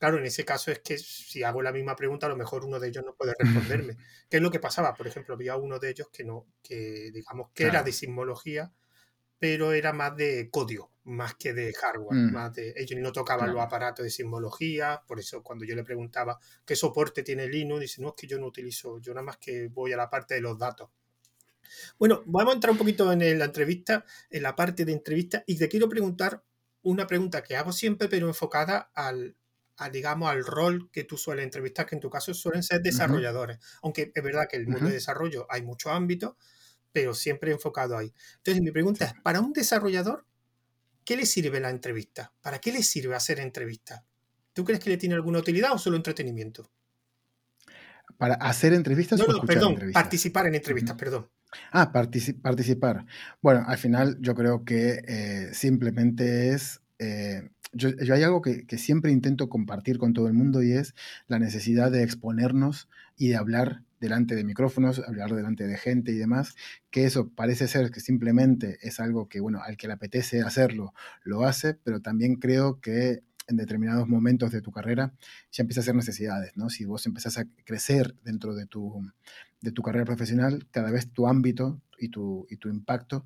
[0.00, 2.80] Claro, en ese caso es que si hago la misma pregunta, a lo mejor uno
[2.80, 3.96] de ellos no puede responderme.
[4.28, 4.94] ¿Qué es lo que pasaba?
[4.94, 8.72] Por ejemplo, había uno de ellos que no, que digamos que era de sismología,
[9.40, 12.16] pero era más de código, más que de hardware.
[12.16, 12.32] Mm.
[12.32, 16.38] Más de, ellos no tocaban los aparatos de simbología, por eso cuando yo le preguntaba
[16.64, 19.68] qué soporte tiene Linux, dice, no, es que yo no utilizo, yo nada más que
[19.68, 20.90] voy a la parte de los datos.
[21.98, 25.56] Bueno, vamos a entrar un poquito en la entrevista, en la parte de entrevista, y
[25.56, 26.44] te quiero preguntar
[26.82, 29.36] una pregunta que hago siempre, pero enfocada al,
[29.90, 33.58] digamos, al rol que tú sueles entrevistar, que en tu caso suelen ser desarrolladores.
[33.82, 36.36] Aunque es verdad que en el mundo de desarrollo hay muchos ámbitos,
[36.92, 38.12] pero siempre enfocado ahí.
[38.38, 40.26] Entonces, mi pregunta es, para un desarrollador,
[41.04, 42.32] ¿qué le sirve la entrevista?
[42.40, 44.02] ¿Para qué le sirve hacer entrevistas?
[44.52, 46.70] ¿Tú crees que le tiene alguna utilidad o solo entretenimiento?
[48.18, 51.30] ¿Para hacer entrevistas no, no, perdón, participar en entrevistas, perdón.
[51.72, 53.06] Ah, participar.
[53.40, 56.80] Bueno, al final yo creo que eh, simplemente es...
[56.98, 60.94] Eh, yo, hay algo que, que, siempre intento compartir con todo el mundo y es
[61.28, 66.16] la necesidad de exponernos y de hablar delante de micrófonos, hablar delante de gente y
[66.16, 66.56] demás,
[66.90, 70.94] que eso parece ser que simplemente es algo que, bueno, al que le apetece hacerlo,
[71.22, 75.12] lo hace, pero también creo que en determinados momentos de tu carrera
[75.50, 76.70] ya empieza a ser necesidades, ¿no?
[76.70, 79.02] Si vos empezás a crecer dentro de tu,
[79.60, 83.24] de tu carrera profesional, cada vez tu ámbito y tu, y tu impacto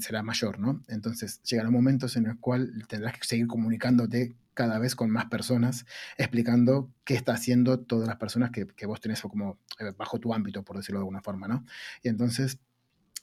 [0.00, 0.82] será mayor, ¿no?
[0.88, 5.84] Entonces llegarán momentos en los cuales tendrás que seguir comunicándote cada vez con más personas,
[6.16, 10.32] explicando qué está haciendo todas las personas que, que vos tenés como eh, bajo tu
[10.32, 11.64] ámbito, por decirlo de alguna forma, ¿no?
[12.02, 12.60] Y entonces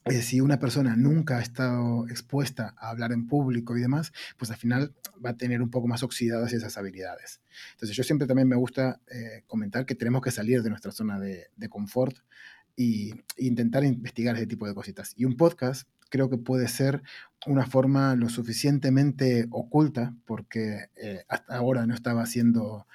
[0.06, 4.50] eh, si una persona nunca ha estado expuesta a hablar en público y demás, pues
[4.50, 7.40] al final va a tener un poco más oxidadas esas habilidades.
[7.74, 11.20] Entonces yo siempre también me gusta eh, comentar que tenemos que salir de nuestra zona
[11.20, 12.18] de, confort
[12.78, 15.14] e intentar investigar ese tipo de cositas.
[15.18, 17.04] Y un podcast creo que puede ser
[17.46, 22.88] una forma lo suficientemente oculta, porque eh, hasta ahora no estaba haciendo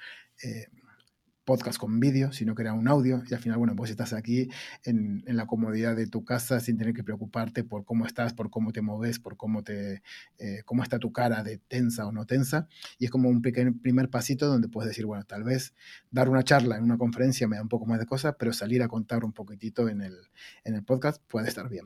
[1.47, 4.49] podcast con vídeo, sino que era un audio y al final, bueno, pues estás aquí
[4.83, 8.73] en, la comodidad de tu casa sin tener que preocuparte por cómo estás, por cómo
[8.73, 10.03] te moves, por cómo, te,
[10.39, 12.67] eh, cómo está tu cara de tensa o no tensa.
[12.99, 15.73] Y es como un primer pasito donde puedes decir, bueno, tal vez
[16.11, 18.83] dar una charla en una conferencia me da un poco más de cosas, pero salir
[18.83, 20.17] a contar un poquitito en el,
[20.65, 21.85] en el podcast puede estar bien.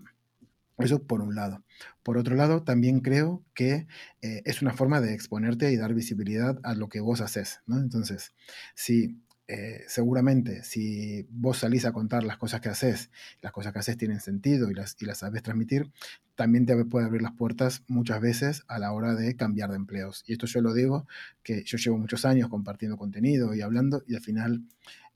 [0.79, 1.63] Eso por un lado.
[2.01, 3.85] Por otro lado, también creo que
[4.23, 7.77] eh, es una forma de exponerte y dar visibilidad a lo que vos haces, ¿no?
[7.77, 8.33] Entonces,
[8.73, 13.09] si eh, seguramente si vos salís a contar las cosas que haces,
[13.41, 15.91] las cosas que haces tienen sentido y las, y las sabes transmitir,
[16.35, 20.23] también te puede abrir las puertas muchas veces a la hora de cambiar de empleos.
[20.25, 21.07] Y esto yo lo digo,
[21.43, 24.63] que yo llevo muchos años compartiendo contenido y hablando y al final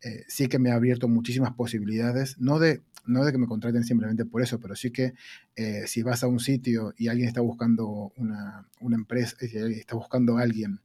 [0.02, 3.84] eh, sí que me ha abierto muchísimas posibilidades, no de, no de que me contraten
[3.84, 5.14] simplemente por eso, pero sí que
[5.56, 10.38] eh, si vas a un sitio y alguien está buscando una, una empresa, está buscando
[10.38, 10.82] a alguien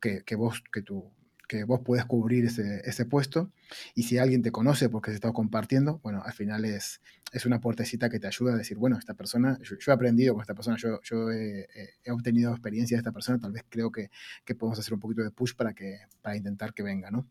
[0.00, 1.10] que, que vos, que tú
[1.54, 3.52] que vos puedes cubrir ese, puesto
[3.94, 7.00] y si alguien te conoce porque se está compartiendo, bueno, al final es,
[7.32, 10.40] es una puertecita que te ayuda a decir, bueno, esta persona, yo, he aprendido con
[10.40, 11.68] esta persona, yo, he,
[12.10, 14.10] obtenido experiencia de esta persona, tal vez creo que,
[14.44, 17.28] que, podemos hacer un poquito de push para, que, para intentar que venga, ¿no?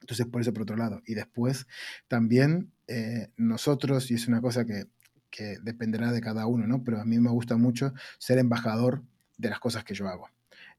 [0.00, 1.02] Entonces, por eso por otro lado.
[1.04, 1.66] Y después,
[2.06, 4.84] también eh, nosotros, y es una cosa que,
[5.30, 6.84] que dependerá de cada uno, ¿no?
[6.84, 9.02] Pero a mí me gusta mucho ser embajador
[9.36, 10.28] de las cosas que yo hago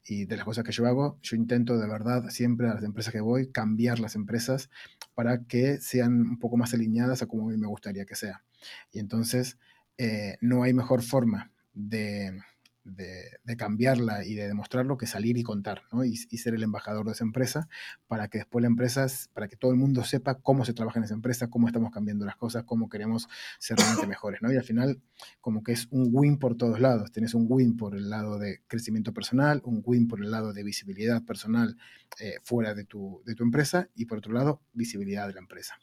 [0.04, 3.12] y de las cosas que yo hago, yo intento de verdad siempre a las empresas
[3.12, 4.70] que voy cambiar las empresas
[5.14, 8.44] para que sean un poco más alineadas a como a mí me gustaría que sea.
[8.92, 9.58] Y entonces
[9.98, 12.40] eh, no hay mejor forma de,
[12.84, 16.04] de, cambiarla y de demostrarlo que salir y contar, ¿no?
[16.04, 17.68] Y, ser el embajador de esa empresa
[18.06, 21.04] para que después la empresa, para que todo el mundo sepa cómo se trabaja en
[21.04, 23.28] esa empresa, cómo estamos cambiando las cosas, cómo queremos
[23.58, 24.52] ser realmente mejores, ¿no?
[24.52, 25.00] Y al final,
[25.40, 27.12] como que es un win por todos lados.
[27.12, 30.62] Tienes un win por el lado de crecimiento personal, un win por el lado de
[30.62, 31.76] visibilidad personal
[32.18, 35.78] eh, fuera de tu, de tu empresa y por otro lado, visibilidad de la empresa.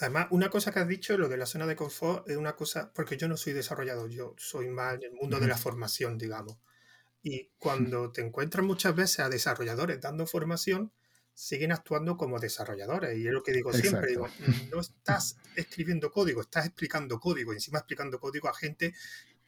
[0.00, 2.90] Además, una cosa que has dicho, lo de la zona de confort, es una cosa,
[2.94, 6.56] porque yo no soy desarrollador, yo soy más en el mundo de la formación, digamos.
[7.22, 10.90] Y cuando te encuentras muchas veces a desarrolladores dando formación,
[11.34, 13.18] siguen actuando como desarrolladores.
[13.18, 14.26] Y es lo que digo siempre, digo,
[14.72, 18.94] no estás escribiendo código, estás explicando código, y encima explicando código a gente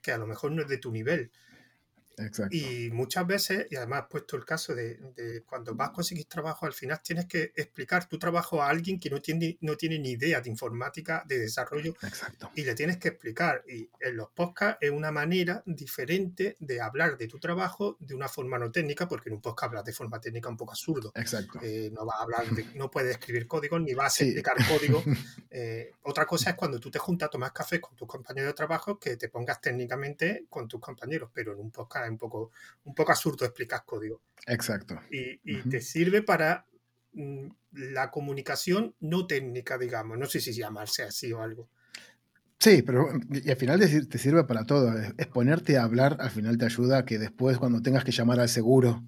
[0.03, 1.30] que a lo mejor no es de tu nivel.
[2.50, 6.72] Y muchas veces, y además puesto el caso de, cuando vas a conseguir trabajo, al
[6.72, 10.40] final tienes que explicar tu trabajo a alguien que no tiene, no tiene ni idea
[10.40, 12.50] de informática, de desarrollo, Exacto.
[12.54, 13.64] y le tienes que explicar.
[13.68, 18.28] Y en los podcasts es una manera diferente de hablar de tu trabajo de una
[18.28, 21.12] forma no técnica, porque en un podcast hablas de forma técnica un poco absurdo.
[21.14, 21.60] Exacto.
[21.62, 22.44] Eh, no vas a hablar
[22.74, 25.02] no puedes escribir código, ni vas a explicar código.
[25.54, 28.54] Eh, otra cosa es cuando tú te juntas a tomar café con tus compañeros de
[28.54, 32.50] trabajo, que te pongas técnicamente con tus compañeros, pero en un podcast un poco,
[32.84, 34.22] un poco absurdo explicar código.
[34.46, 35.00] Exacto.
[35.11, 35.38] Y,
[35.68, 36.66] te sirve para
[37.12, 40.18] mm, la comunicación no técnica, digamos.
[40.18, 41.68] No sé si llamarse así o algo.
[42.59, 44.96] Sí, pero y al final te sirve para todo.
[45.18, 48.48] Exponerte a hablar al final te ayuda a que después cuando tengas que llamar al
[48.48, 49.03] seguro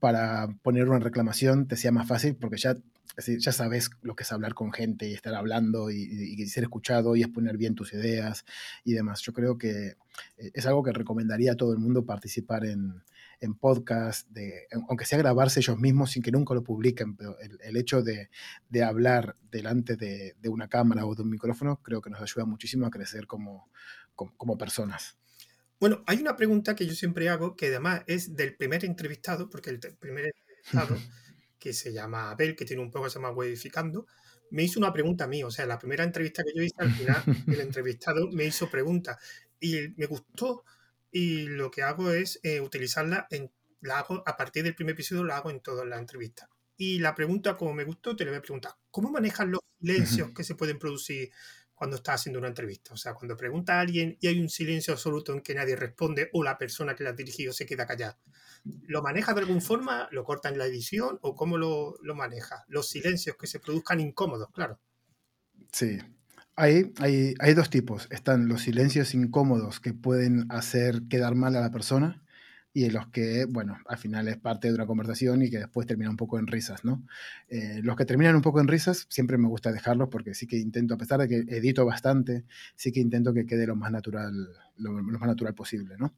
[0.00, 2.76] para poner una reclamación te sea más fácil porque ya
[3.16, 6.64] decir, ya sabes lo que es hablar con gente y estar hablando y, y, ser
[6.64, 8.44] escuchado y exponer bien tus ideas
[8.84, 9.20] y demás.
[9.22, 9.96] Yo creo que
[10.36, 13.02] eh, es algo que recomendaría a todo el mundo participar en,
[13.40, 17.76] en podcast, de, aunque sea grabarse ellos mismos sin que nunca lo publiquen, pero el,
[17.76, 18.30] hecho de,
[18.68, 22.44] de, hablar delante de, de, una cámara o de un micrófono creo que nos ayuda
[22.44, 23.70] muchísimo a crecer como,
[24.14, 25.16] como, como personas.
[25.80, 29.70] Bueno, hay una pregunta que yo siempre hago, que además es del primer entrevistado, porque
[29.70, 30.96] el primer entrevistado,
[31.64, 34.06] que se llama Abel, que tiene un poco se llama Wedificando,
[34.50, 35.42] me hizo una pregunta a mí.
[35.42, 39.16] O sea, la primera entrevista que yo hice, al final, el entrevistado me hizo preguntas
[39.58, 40.64] y me gustó.
[41.10, 43.50] Y lo que hago es eh, utilizarla, en,
[43.80, 46.50] la hago a partir del primer episodio, la hago en todas las entrevistas.
[46.76, 50.32] Y la pregunta, como me gustó, te le voy a preguntar: ¿cómo manejas los silencios
[50.32, 51.30] que se pueden producir
[51.84, 52.94] cuando estás haciendo una entrevista.
[52.94, 56.30] O sea, cuando pregunta a alguien y hay un silencio absoluto en que nadie responde
[56.32, 58.18] o la persona que la ha dirigido se queda callada.
[58.86, 60.08] ¿Lo maneja de alguna forma?
[60.10, 61.18] ¿Lo corta en la edición?
[61.20, 62.64] ¿O cómo lo, lo maneja?
[62.68, 64.80] Los silencios que se produzcan incómodos, claro.
[65.72, 65.98] Sí.
[66.56, 68.08] Hay, hay, hay dos tipos.
[68.10, 72.23] Están los silencios incómodos que pueden hacer quedar mal a la persona
[72.76, 76.10] y los que, bueno, al final es parte de una conversación y que después termina
[76.10, 77.06] un poco en risas, ¿no?
[77.48, 80.56] Eh, los que terminan un poco en risas, siempre me gusta dejarlos porque sí que
[80.56, 82.44] intento, a pesar de que edito bastante,
[82.74, 86.14] sí que intento que quede lo más natural, lo, más natural posible, ¿no?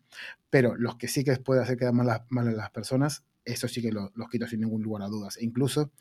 [0.49, 3.83] Pero los que sí que puede hacer quedar mal, mal a las personas, eso sí
[3.83, 5.37] que los quito sin ningún lugar a dudas.
[5.37, 5.93] E incluso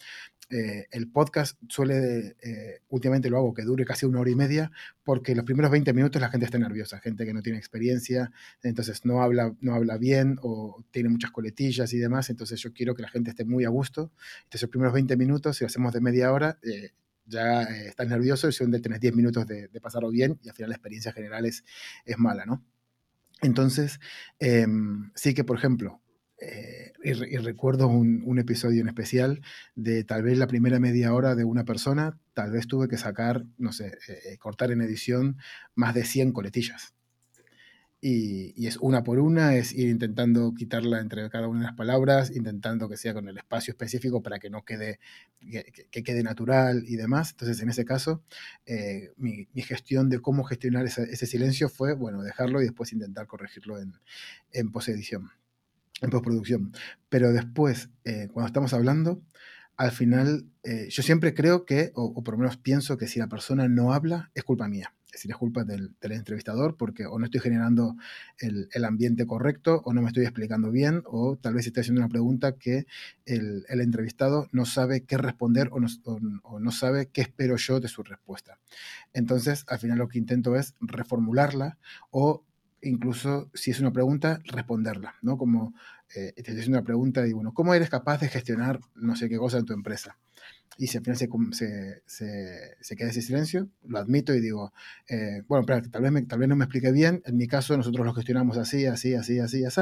[0.49, 4.71] eh, el podcast suele, eh, últimamente lo hago, que dure casi una hora y media,
[5.03, 8.31] porque los primeros 20 minutos la gente está nerviosa, gente que no tiene experiencia,
[8.61, 12.95] entonces no habla, no habla bien o tiene muchas coletillas y demás, entonces yo quiero
[12.95, 14.11] que la gente esté muy a gusto.
[14.43, 16.91] Entonces los primeros 20 minutos, si lo hacemos de media hora, eh,
[17.25, 20.69] ya estás nervioso y de tenés 10 minutos de, de, pasarlo bien y al final
[20.69, 21.63] la experiencia general es,
[22.05, 22.63] es mala, ¿no?
[23.41, 23.99] Entonces,
[24.39, 26.01] em, sí que, por ejemplo,
[26.37, 29.41] eh, y, recuerdo un, episodio en especial
[29.75, 33.45] de tal vez la primera media hora de una persona, tal vez tuve que sacar,
[33.57, 35.37] no sé, eh, eh, cortar en edición
[35.75, 36.93] más de 100 coletillas.
[38.01, 42.31] Y, es una por una, es ir intentando quitarla entre cada una de las palabras,
[42.35, 44.99] intentando que sea con el espacio específico para que no quede,
[45.39, 47.31] que, quede natural y demás.
[47.31, 48.23] Entonces, en ese caso,
[49.17, 53.93] mi, gestión de cómo gestionar ese, silencio fue, bueno, dejarlo y después intentar corregirlo en,
[54.51, 55.31] en posedición
[56.01, 56.71] en postproducción.
[57.09, 59.21] Pero después, eh, cuando estamos hablando,
[59.77, 63.27] al final, eh, yo siempre creo que, o, por lo menos pienso que si la
[63.27, 64.93] persona no habla, es culpa mía.
[65.07, 67.95] Es decir, es culpa del, entrevistador porque o no estoy generando
[68.39, 72.09] el, ambiente correcto, o no me estoy explicando bien, o tal vez estoy haciendo una
[72.09, 72.85] pregunta que
[73.25, 75.87] el, entrevistado no sabe qué responder no,
[76.43, 78.59] o no sabe qué espero yo de su respuesta.
[79.13, 81.77] Entonces, al final lo que intento es reformularla
[82.11, 82.43] o
[82.85, 85.37] incluso si es una pregunta, responderla, ¿no?
[85.37, 85.73] Como
[86.15, 89.27] eh, te estoy haciendo una pregunta y bueno, ¿cómo eres capaz de gestionar no sé
[89.27, 90.17] qué cosa en tu empresa?
[90.77, 94.73] Y si al final se, queda ese silencio, lo admito y digo,
[95.07, 98.13] eh, bueno, tal vez, tal vez no me explique bien, en mi caso nosotros lo
[98.13, 99.81] gestionamos así, así, así, así, así,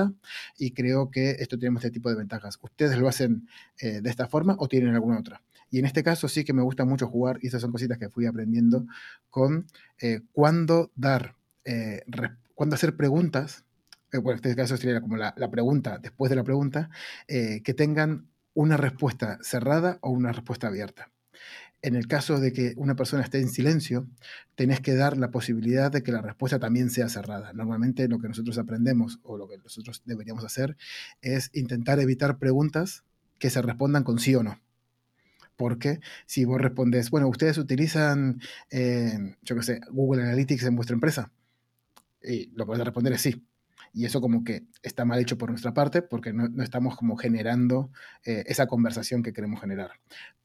[0.58, 2.60] y creo que esto tenemos este tipo de ventajas.
[2.62, 3.48] ¿Ustedes lo hacen
[3.80, 5.42] eh, de esta forma o tienen alguna otra?
[5.72, 8.10] Y en este caso sí que me gusta mucho jugar, y esas son cositas que
[8.10, 8.86] fui aprendiendo,
[9.32, 9.66] con
[10.32, 11.36] cuándo dar
[12.54, 13.66] cuando hacer preguntas,
[14.12, 16.90] eh, bueno, en este caso sería como la, pregunta después de la pregunta,
[17.28, 21.12] eh, que tengan una respuesta cerrada o una respuesta abierta.
[21.82, 24.08] En el caso de que una persona esté en silencio,
[24.56, 27.52] tenés que dar la posibilidad de que la respuesta también sea cerrada.
[27.52, 30.78] Normalmente lo que nosotros aprendemos o lo que nosotros deberíamos hacer
[31.22, 33.04] es intentar evitar preguntas
[33.38, 34.62] que se respondan con sí o no.
[35.58, 38.40] Porque si vos respondes, bueno, ustedes utilizan,
[38.70, 41.34] eh, yo qué sé, Google Analytics en vuestra empresa,
[42.24, 43.46] y lo a responder es sí.
[43.94, 47.92] Y eso como que está mal hecho por nuestra parte porque no, estamos como generando
[48.26, 49.92] eh, esa conversación que queremos generar.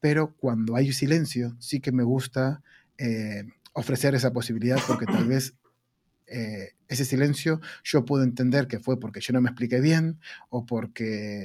[0.01, 2.63] Pero cuando hay silencio, sí que me gusta
[2.99, 5.55] eh, ofrecer esa posibilidad porque tal vez
[6.27, 10.21] eh, ese silencio yo puedo entender que fue porque yo no me expliqué bien
[10.51, 11.45] o porque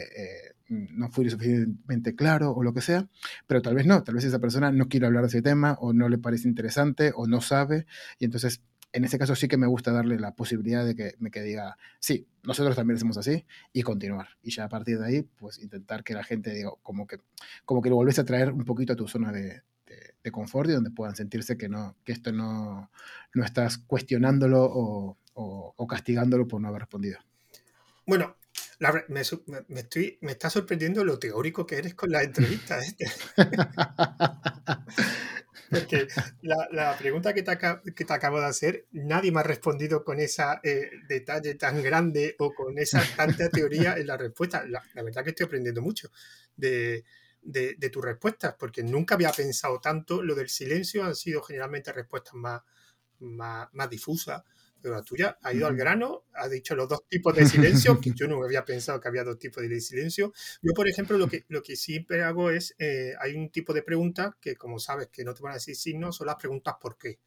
[0.67, 3.07] no fui suficientemente claro o lo que sea,
[3.47, 5.93] pero tal vez no, tal vez esa persona no quiere hablar de ese tema o
[5.93, 7.85] no le parece interesante o no sabe
[8.17, 8.61] y entonces
[8.93, 11.77] en ese caso sí que me gusta darle la posibilidad de que me que diga,
[11.99, 14.29] sí, nosotros también hacemos así y continuar.
[14.43, 17.17] Y ya a partir de ahí, pues intentar que la gente diga, como que,
[17.65, 19.63] como que lo volvés a traer un poquito a tu zona de,
[20.23, 22.91] de, confort y donde puedan sentirse que, no, que esto no,
[23.33, 27.19] no estás cuestionándolo o, o, castigándolo por no haber respondido.
[28.05, 28.35] Bueno,
[28.79, 29.21] me,
[29.67, 32.79] me, estoy, me está sorprendiendo lo teórico que eres con la entrevista.
[35.73, 36.07] Porque
[36.41, 41.55] la, pregunta que te, acabo de hacer, nadie me ha respondido con ese eh, detalle
[41.55, 44.63] tan grande o con esa tanta teoría en la respuesta.
[44.67, 46.09] La, verdad que estoy aprendiendo mucho
[46.55, 47.03] de
[47.91, 50.21] tus respuestas, porque nunca había pensado tanto.
[50.21, 52.61] Lo del silencio han sido generalmente respuestas más,
[53.19, 54.43] más, más difusas
[54.83, 58.11] pero la tuya ha ido al grano, ha dicho los dos tipos de silencio, que
[58.13, 60.33] yo no había pensado que había dos tipos de silencio.
[60.61, 63.81] Yo, por ejemplo, lo que, lo que siempre hago es, eh, hay un tipo de
[63.81, 66.97] pregunta que, como sabes, que no te van a decir signos, son las preguntas ¿por
[66.97, 67.17] qué?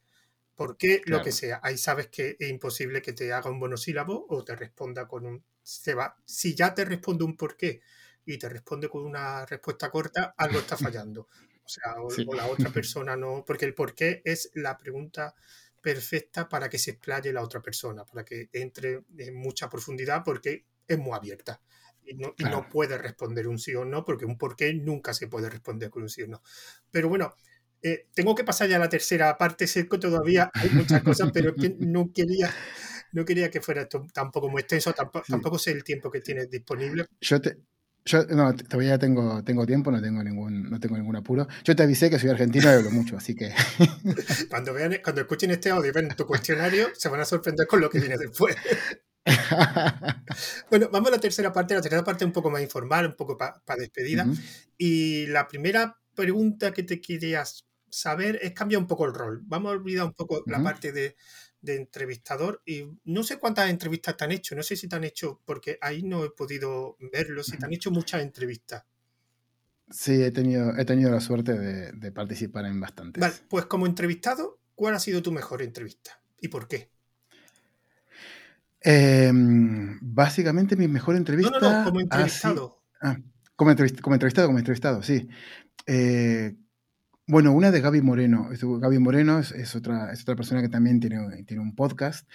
[0.55, 1.01] ¿Por qué?
[1.07, 1.61] Lo que sea.
[1.63, 5.43] Ahí sabes que es imposible que te haga un monosílabo o te responda con un...
[5.63, 6.15] Se va.
[6.27, 7.81] Si ya te responde un por qué
[8.27, 11.29] y te responde con una respuesta corta, algo está fallando.
[11.65, 13.45] O sea, o la otra persona no...
[13.47, 15.35] Porque el por qué es la pregunta
[15.87, 20.67] perfecta para que se explaye la otra persona, para que entre en mucha profundidad porque
[20.85, 21.61] es muy abierta.
[22.05, 22.35] Y no,
[22.69, 26.03] puede responder un sí o no, porque un por qué nunca se puede responder con
[26.03, 26.43] un sí o no.
[26.91, 27.33] Pero bueno,
[27.83, 31.31] eh, tengo que pasar ya a la tercera parte, sé que todavía hay muchas cosas,
[31.33, 32.53] pero que no quería,
[33.13, 36.51] no quería que fuera esto tampoco muy extenso, tampoco, tampoco sé el tiempo que tienes
[36.51, 37.07] disponible.
[37.21, 37.59] Yo te,
[38.07, 41.49] yo no, todavía tengo, tengo tiempo, no tengo ningún, no tengo ningún apuro.
[41.65, 43.53] Yo te avisé que soy argentino y hablo mucho, así que.
[44.49, 47.81] cuando vean, cuando escuchen este audio y ven tu cuestionario, se van a sorprender con
[47.81, 48.57] lo que viene después.
[50.71, 53.37] bueno, vamos a la tercera parte, la tercera parte un poco más informal, un poco
[53.37, 54.25] para despedida.
[54.79, 59.43] Y la primera pregunta que te querías saber es cambiar un poco el rol.
[59.47, 61.17] Vamos a olvidar un poco la parte de
[61.67, 65.05] de entrevistador y no sé cuántas entrevistas te han hecho, no sé si te han
[65.05, 68.85] hecho, porque ahí no he podido verlo, si te han hecho muchas entrevistas.
[69.91, 73.21] Sí, he tenido, he tenido la suerte de, participar en bastantes.
[73.21, 76.91] Vale, pues como entrevistado, ¿cuál ha sido tu mejor entrevista y por qué?
[78.81, 81.51] Em, básicamente mi mejor entrevista.
[81.51, 82.83] No, no, no, como entrevistado.
[83.01, 83.17] Ah,
[83.57, 85.29] como, como, entrevistado, como entrevistado, sí.
[85.87, 86.55] Eh,
[87.27, 88.49] bueno, una de Gaby Moreno.
[88.51, 92.29] Gaby Moreno es, otra, es otra persona que también tiene, tiene un podcast.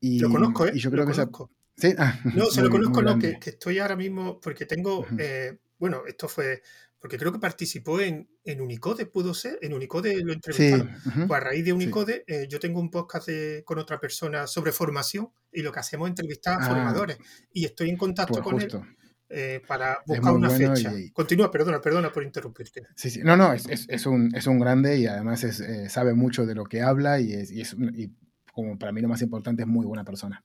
[0.00, 0.72] Y, lo conozco, ¿eh?
[0.74, 1.50] Y yo creo que conozco.
[1.76, 1.94] ¿Sí?
[1.98, 6.28] Ah, no, se lo conozco, no, que, estoy ahora mismo, porque tengo, eh, bueno, esto
[6.28, 6.62] fue,
[6.98, 10.90] porque creo que participó en, en Unicode, pudo ser, en Unicode lo entrevistaron.
[11.04, 13.28] Pues a raíz de Unicode, eh, yo tengo un podcast
[13.64, 16.68] con otra persona sobre formación y lo que hacemos es entrevistar a ah.
[16.68, 17.18] formadores.
[17.52, 18.96] Y estoy en contacto pues con él
[19.30, 20.92] eh, para buscar una fecha.
[21.12, 22.86] Continúa, perdona, perdona por interrumpirte.
[22.94, 23.20] Sí, sí.
[23.22, 26.46] No, no, es, es, es, un, es un grande y además es, eh, sabe mucho
[26.46, 28.10] de lo que habla y, es, y, es, y
[28.52, 30.44] como para mí lo más importante es muy buena persona.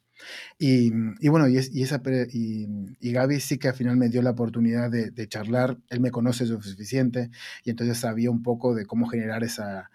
[0.59, 2.67] Y, y bueno, y, y esa, y,
[2.99, 6.11] y, Gaby sí que al final me dio la oportunidad de, de, charlar, él me
[6.11, 7.31] conoce lo suficiente
[7.63, 9.89] y entonces sabía un poco de cómo generar esa,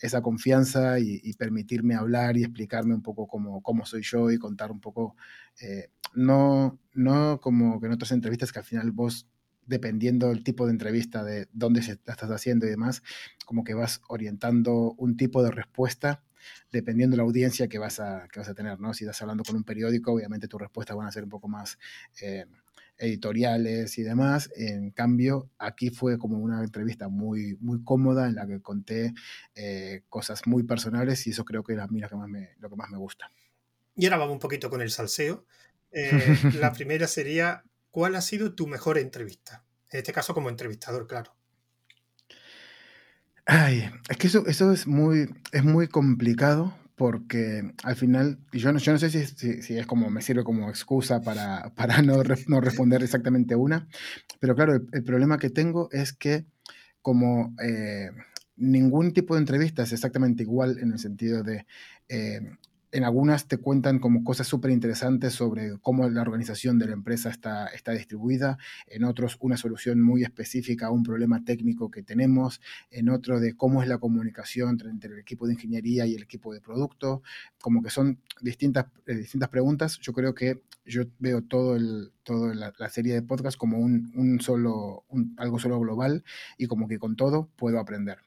[0.00, 4.70] esa confianza y, permitirme hablar y explicarme un poco cómo, cómo soy yo y contar
[4.70, 5.16] un poco
[5.60, 9.26] eh, no, no como que en otras entrevistas que al final vos,
[9.66, 13.02] dependiendo del tipo de entrevista, de dónde se estás haciendo y demás,
[13.44, 16.22] como que vas orientando un tipo de respuesta
[16.70, 18.92] dependiendo de la audiencia que vas a, que vas a tener, ¿no?
[18.94, 21.78] Si estás hablando con un periódico, obviamente tus respuestas van a ser un poco más
[22.20, 22.44] eh,
[22.98, 24.50] editoriales y demás.
[24.56, 29.14] En cambio, aquí fue como una entrevista muy, muy cómoda en la que conté
[29.54, 32.50] eh, cosas muy personales y eso creo que es a mí lo que más me,
[32.58, 33.30] lo que más me gusta.
[33.96, 35.46] Y ahora vamos un poquito con el salseo.
[35.94, 36.10] Eh,
[36.60, 39.64] la primera sería, ¿cuál ha sido tu mejor entrevista?
[39.90, 41.34] En este caso como entrevistador, claro.
[43.46, 48.78] Ay, es que eso, eso es, muy, es muy complicado porque al final, yo no,
[48.78, 49.24] yo no sé si,
[49.62, 53.88] si, es como, me sirve como excusa para, para no, no, responder exactamente una,
[54.40, 56.46] pero claro, el, problema que tengo es que
[57.02, 58.10] como eh,
[58.56, 61.66] ningún tipo de entrevista es exactamente igual en el sentido de
[62.08, 62.40] eh,
[62.94, 67.28] en algunas te cuentan como cosas súper interesantes sobre cómo la organización de la empresa
[67.28, 72.60] está, está distribuida, en otros una solución muy específica a un problema técnico que tenemos,
[72.92, 76.54] en otro de cómo es la comunicación entre el equipo de ingeniería y el equipo
[76.54, 77.24] de producto,
[77.60, 79.98] como que son distintas, eh, distintas preguntas.
[79.98, 84.40] Yo creo que yo veo todo el, toda la, serie de podcast como un, un
[84.40, 85.04] solo,
[85.36, 86.22] algo solo global
[86.58, 88.18] y como que con todo puedo aprender.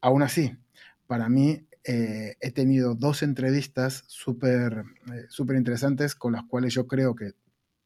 [0.00, 0.56] Aún así,
[1.06, 7.14] para mí eh, he tenido dos entrevistas súper eh, interesantes con las cuales yo creo
[7.14, 7.32] que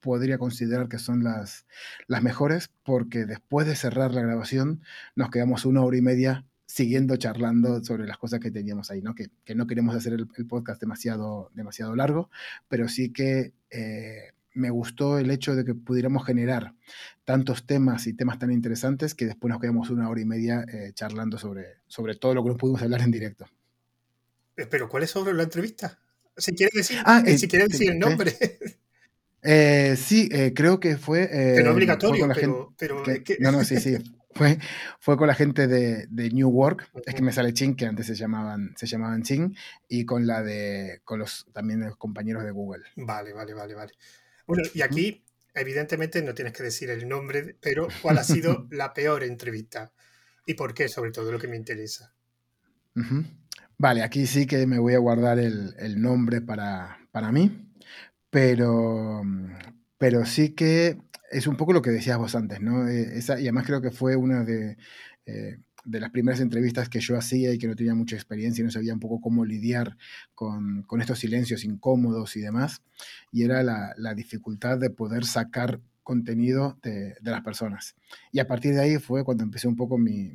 [0.00, 1.66] podría considerar que son las,
[2.09, 4.82] las mejores, porque después de cerrar la grabación
[5.14, 9.14] nos quedamos una hora y media siguiendo charlando sobre las cosas que teníamos ahí, ¿no?
[9.14, 12.28] Que, no queremos hacer el, podcast demasiado, demasiado largo,
[12.66, 16.74] pero sí que eh, me gustó el hecho de que pudiéramos generar
[17.24, 21.38] tantos temas y temas tan interesantes que después nos quedamos una hora y media charlando
[21.38, 23.46] sobre, sobre todo lo que nos pudimos hablar en directo.
[24.62, 25.98] Eh, pero ¿cuál es sobre la entrevista?
[26.36, 28.36] Si quieres decir, ah, eh, si quieres decir el nombre.
[29.42, 31.28] Eh, sí, creo que fue.
[31.30, 32.28] pero obligatorio,
[32.78, 33.02] pero,
[33.40, 33.96] No, no, sí, sí.
[34.34, 34.58] Fue,
[34.98, 38.06] fue con la gente de, de New Work, es que me sale Ching, que antes
[38.06, 39.54] se llamaban, se llamaban Ching,
[39.88, 42.82] y con la de, con los también los compañeros de Google.
[42.96, 43.92] Vale, vale, vale, vale.
[44.46, 45.22] Bueno, y aquí
[45.54, 49.92] Evidentemente no tienes que decir el nombre, pero ¿cuál ha sido la peor entrevista?
[50.46, 50.88] ¿Y por qué?
[50.88, 52.14] Sobre todo lo que me interesa.
[53.83, 57.01] Vale, aquí sí que me voy a guardar el, nombre para,
[57.33, 57.51] mí,
[58.30, 59.22] pero,
[59.99, 60.99] pero sí que
[61.33, 62.87] es un poco lo que decías vos antes, ¿no?
[62.87, 64.76] Eh, esa, y además creo que fue una de,
[65.26, 68.66] eh, de, las primeras entrevistas que yo hacía y que no tenía mucha experiencia y
[68.66, 69.97] no sabía un poco cómo lidiar
[70.37, 72.83] con, con estos silencios incómodos y demás.
[73.33, 77.97] Y era la, la dificultad de poder sacar contenido de, de, las personas.
[78.30, 80.30] Y a partir de ahí fue cuando empecé un poco mi,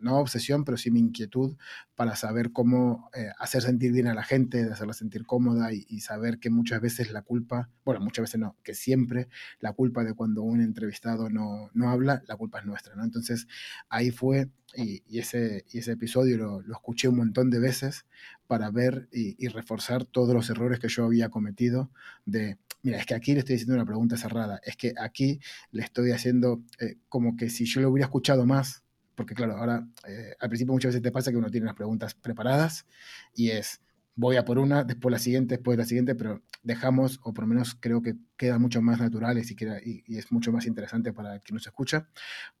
[0.00, 1.56] no, obsesión, pero sí mi inquietud
[1.94, 6.38] para saber cómo eh, hacer sentir bien a la gente, hacerla sentir cómoda y, saber
[6.38, 9.28] que muchas veces la culpa, bueno, muchas veces no, que siempre
[9.60, 13.04] la culpa de cuando un entrevistado no, no habla, la culpa es nuestra, ¿no?
[13.04, 13.48] Entonces
[13.88, 18.04] ahí fue, y, ese, y ese episodio lo, escuché un montón de veces
[18.46, 21.90] para ver y, reforzar todos los errores que yo había cometido
[22.24, 25.82] de, mira, es que aquí le estoy diciendo una pregunta cerrada, es que aquí le
[25.82, 28.82] estoy haciendo eh, como que si yo lo hubiera escuchado más,
[29.16, 32.14] porque claro, ahora eh, al principio muchas veces te pasa que uno tiene las preguntas
[32.14, 32.86] preparadas
[33.34, 33.80] y es,
[34.14, 37.48] voy a por una, después la siguiente, después la siguiente, pero dejamos, o por lo
[37.48, 41.40] menos creo que quedan mucho más naturales y, queda, y, es mucho más interesante para
[41.40, 42.08] quien nos escucha,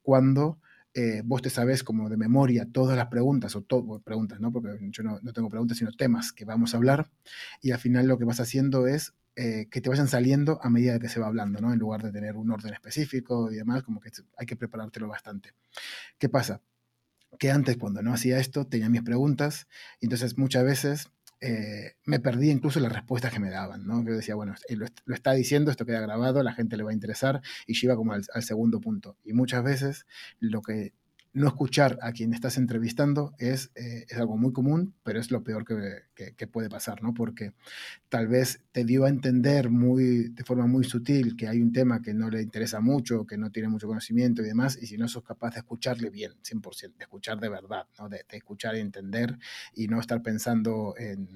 [0.02, 0.58] cuando
[0.94, 4.50] eh, vos te sabes como de memoria todas las preguntas, o todo, preguntas, ¿no?
[4.50, 7.10] Porque yo no, no, tengo preguntas, sino temas que vamos a hablar,
[7.60, 10.98] y al final lo que vas haciendo es eh, que te vayan saliendo a medida
[10.98, 11.70] que se va hablando, ¿no?
[11.70, 15.52] En lugar de tener un orden específico y demás, como que hay que preparártelo bastante.
[16.18, 16.62] ¿Qué pasa?
[17.38, 19.68] Que antes, cuando no hacía esto, tenía mis preguntas,
[20.00, 21.10] y entonces muchas veces
[21.40, 24.02] eh, me perdí incluso las respuestas que me daban, ¿no?
[24.04, 27.42] Yo decía, bueno, lo, está diciendo, esto queda grabado, la gente le va a interesar,
[27.66, 29.18] y yo como al segundo punto.
[29.22, 30.06] Y muchas veces
[30.40, 30.94] lo que
[31.36, 35.44] no escuchar a quien estás entrevistando es, eh, es algo muy común, pero es lo
[35.44, 37.12] peor que, que, puede pasar, ¿no?
[37.12, 37.52] Porque
[38.08, 42.00] tal vez te dio a entender muy, de forma muy sutil que hay un tema
[42.00, 45.08] que no le interesa mucho, que no tiene mucho conocimiento y demás, y si no
[45.08, 48.08] sos capaz de escucharle bien, 100%, de escuchar de verdad, ¿no?
[48.08, 49.38] De, escuchar y entender
[49.74, 51.28] y no estar pensando en...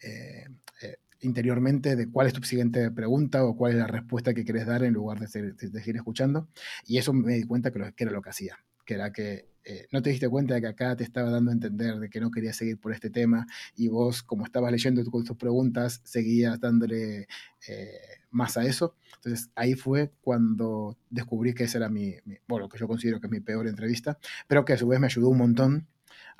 [0.00, 0.46] Eh,
[0.82, 4.66] eh, interiormente de cuál es tu siguiente pregunta o cuál es la respuesta que quieres
[4.66, 6.48] dar en lugar de, seguir escuchando.
[6.84, 9.86] Y eso me di cuenta que, que era lo que hacía que era que eh,
[9.92, 12.30] no te diste cuenta de que acá te estaba dando a entender de que no
[12.32, 17.28] quería seguir por este tema y vos, como estabas leyendo con tus preguntas, seguías dándole
[17.68, 17.90] eh,
[18.30, 18.96] más a eso.
[19.16, 22.16] Entonces ahí fue cuando descubrí que esa era mi,
[22.48, 24.18] bueno, que yo considero que es mi peor entrevista,
[24.48, 25.86] pero que a su vez me ayudó un montón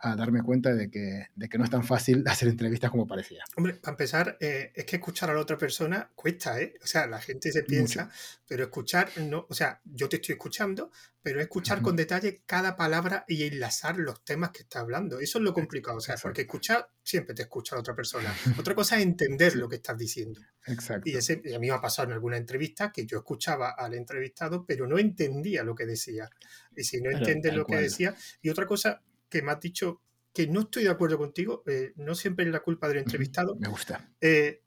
[0.05, 3.45] a darme cuenta de que, de que no es tan fácil hacer entrevistas como parecía.
[3.57, 6.75] Hombre, para empezar, eh, es que escuchar a la otra persona cuesta, ¿eh?
[6.83, 8.11] O sea, la gente se piensa,
[8.49, 10.91] pero escuchar, no, o sea, yo te estoy escuchando,
[11.23, 15.21] pero escuchar con detalle cada palabra y enlazar los temas que está hablando.
[15.21, 18.35] Eso es lo complicado, o sea, porque escuchar siempre te escucha a la otra persona.
[18.59, 20.41] Otra cosa es entender lo que estás diciendo.
[20.67, 21.09] Exacto.
[21.09, 24.65] Y, ese, a mí me ha pasado en alguna entrevista que yo escuchaba al entrevistado,
[24.67, 26.29] pero no entendía lo que decía.
[26.77, 29.01] Y si no entiendes lo que decía, y otra cosa
[29.33, 30.03] que me has dicho
[30.35, 33.57] que no estoy de acuerdo contigo, eh, no siempre es la culpa del entrevistado.
[33.57, 34.13] Me gusta.
[34.21, 34.63] Eh,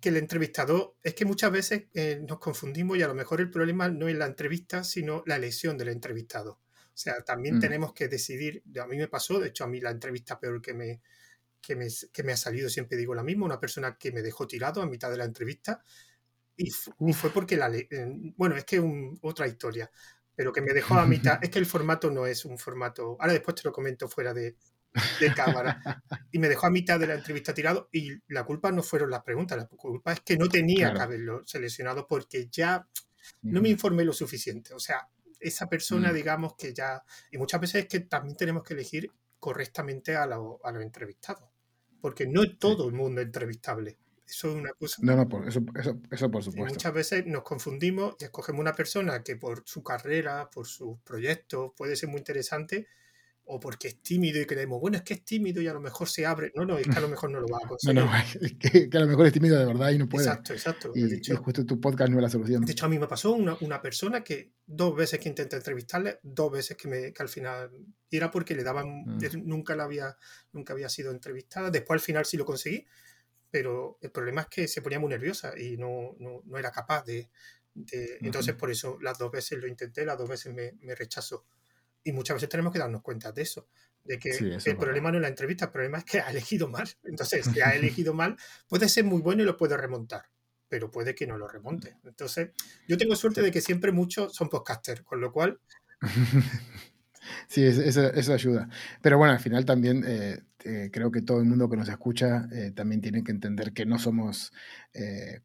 [0.00, 3.50] que el entrevistador, es que muchas veces eh, nos confundimos y a lo mejor el
[3.50, 6.60] problema no es la entrevista, sino la elección del entrevistado.
[6.72, 7.60] O sea, también mm.
[7.60, 10.74] tenemos que decidir, a mí me pasó, de hecho a mí la entrevista peor que
[10.74, 11.00] me,
[11.60, 14.46] que me, que me ha salido, siempre digo la misma, una persona que me dejó
[14.46, 15.82] tirado a mitad de la entrevista
[16.56, 17.72] y, fue porque la...
[18.36, 19.90] Bueno, es que un, otra historia
[20.38, 21.40] pero que me dejó a mitad.
[21.42, 23.16] Es que el formato no es un formato.
[23.18, 24.54] Ahora después te lo comento fuera de,
[25.34, 25.82] cámara.
[26.30, 29.24] Y me dejó a mitad de la entrevista tirado y la culpa no fueron las
[29.24, 32.86] preguntas, la culpa es que no tenía que haberlo seleccionado porque ya
[33.42, 34.74] no me informé lo suficiente.
[34.74, 35.08] O sea,
[35.40, 36.14] esa persona, mm.
[36.14, 37.02] digamos que ya...
[37.32, 39.10] Y muchas veces es que también tenemos que elegir
[39.40, 41.50] correctamente a, los entrevistados,
[42.00, 43.98] porque no es todo el mundo entrevistable.
[44.28, 44.96] Eso es una cosa.
[45.00, 45.64] No, no, eso,
[46.10, 46.74] eso, por supuesto.
[46.74, 51.72] muchas veces nos confundimos y escogemos una persona que por su carrera, por sus proyectos,
[51.76, 52.88] puede ser muy interesante,
[53.50, 56.08] o porque es tímido y creemos, bueno, es que es tímido y a lo mejor
[56.08, 56.52] se abre.
[56.54, 57.94] No, no, es que a lo mejor no lo va a conseguir.
[57.98, 60.26] No, no, es que, a lo mejor es tímido de verdad y no puede.
[60.26, 60.92] Exacto, exacto.
[60.94, 62.64] Y, justo tu podcast no es la solución.
[62.64, 66.20] De hecho, a mí me pasó una, una persona que dos veces que intenté entrevistarle,
[66.22, 67.70] dos veces que, me, que al final
[68.10, 69.18] y era porque le daban, mm.
[69.44, 70.16] nunca la había,
[70.52, 71.70] nunca había sido entrevistada.
[71.70, 72.86] Después al final sí lo conseguí,
[73.50, 77.04] pero el problema es que se ponía muy nerviosa y no, no, no era capaz
[77.04, 77.30] de...
[77.74, 78.18] de...
[78.20, 81.46] Entonces, por eso las dos veces lo intenté, las dos veces me, me, rechazó.
[82.04, 83.68] Y muchas veces tenemos que darnos cuenta de eso,
[84.04, 86.88] de que el problema no es la entrevista, el problema es que ha elegido mal.
[87.04, 88.36] Entonces, si ha elegido mal,
[88.68, 90.30] puede ser muy bueno y lo puede remontar,
[90.68, 91.96] pero puede que no lo remonte.
[92.04, 92.50] Entonces,
[92.86, 95.60] yo tengo suerte de que siempre muchos son podcasters, con lo cual
[97.46, 98.68] Sí, eso, ayuda.
[99.02, 102.48] Pero bueno, al final también eh, eh, creo que todo el mundo que nos escucha
[102.52, 104.52] eh, también tiene que entender que no somos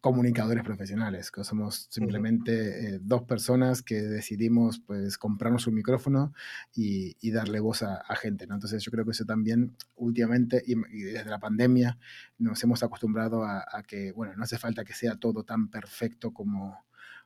[0.02, 6.34] comunicadores profesionales, que somos simplemente dos personas que decidimos pues comprarnos un micrófono
[6.74, 8.48] y, darle voz a, gente.
[8.48, 8.56] ¿no?
[8.56, 10.74] Entonces yo creo que eso también últimamente y,
[11.04, 12.00] desde la pandemia
[12.40, 16.34] nos hemos acostumbrado a, a, que, bueno, no hace falta que sea todo tan perfecto
[16.34, 16.84] como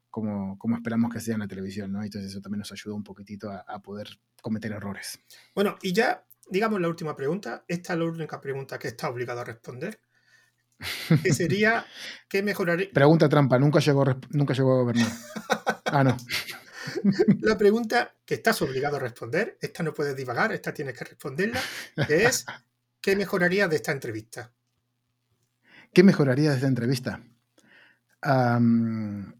[0.09, 2.03] como, como, esperamos que sea en la televisión, ¿no?
[2.03, 4.09] Entonces eso también nos ayuda un poquitito a, poder
[4.41, 5.19] cometer errores.
[5.53, 9.41] Bueno, y ya, digamos la última pregunta, esta es la única pregunta que está obligado
[9.41, 9.99] a responder,
[11.23, 11.85] que sería,
[12.29, 12.89] ¿qué mejoraría?
[12.93, 15.07] Pregunta trampa, nunca llegó, nunca llegó a gobernar.
[15.85, 16.17] ah, no.
[17.41, 21.61] La pregunta que estás obligado a responder, esta no puedes divagar, esta tienes que responderla,
[22.07, 22.45] es,
[23.01, 24.53] ¿qué mejoraría de esta entrevista?
[25.93, 27.21] ¿Qué mejoraría de esta entrevista?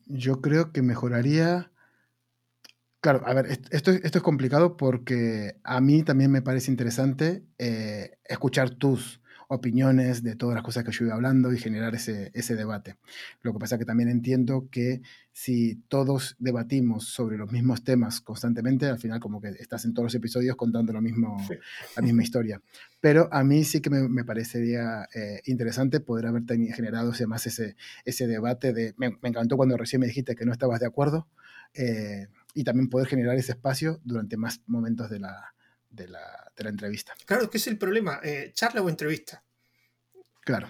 [0.05, 1.71] Yo creo que mejoraría.
[3.01, 8.17] Claro, a ver, esto, esto es complicado porque a mí también me parece interesante eh,
[8.25, 12.55] escuchar tus opiniones de todas las cosas que yo iba hablando y generar ese, ese
[12.55, 12.97] debate.
[13.41, 15.01] Lo que pasa es que también entiendo que
[15.31, 20.07] si todos debatimos sobre los mismos temas constantemente, al final como que estás en todos
[20.07, 21.37] los episodios contando lo mismo,
[21.95, 22.61] la misma historia.
[22.99, 26.43] Pero a mí sí que me, parecería eh, interesante poder haber
[26.73, 28.95] generado ese, más ese, ese debate de...
[28.97, 31.27] Me, encantó cuando recién me dijiste que no estabas de acuerdo
[31.73, 35.53] eh, y también poder generar ese espacio durante más momentos de la,
[35.97, 37.13] de la, entrevista.
[37.25, 39.43] Claro, que es el problema, eh, charla o entrevista.
[40.41, 40.69] Claro.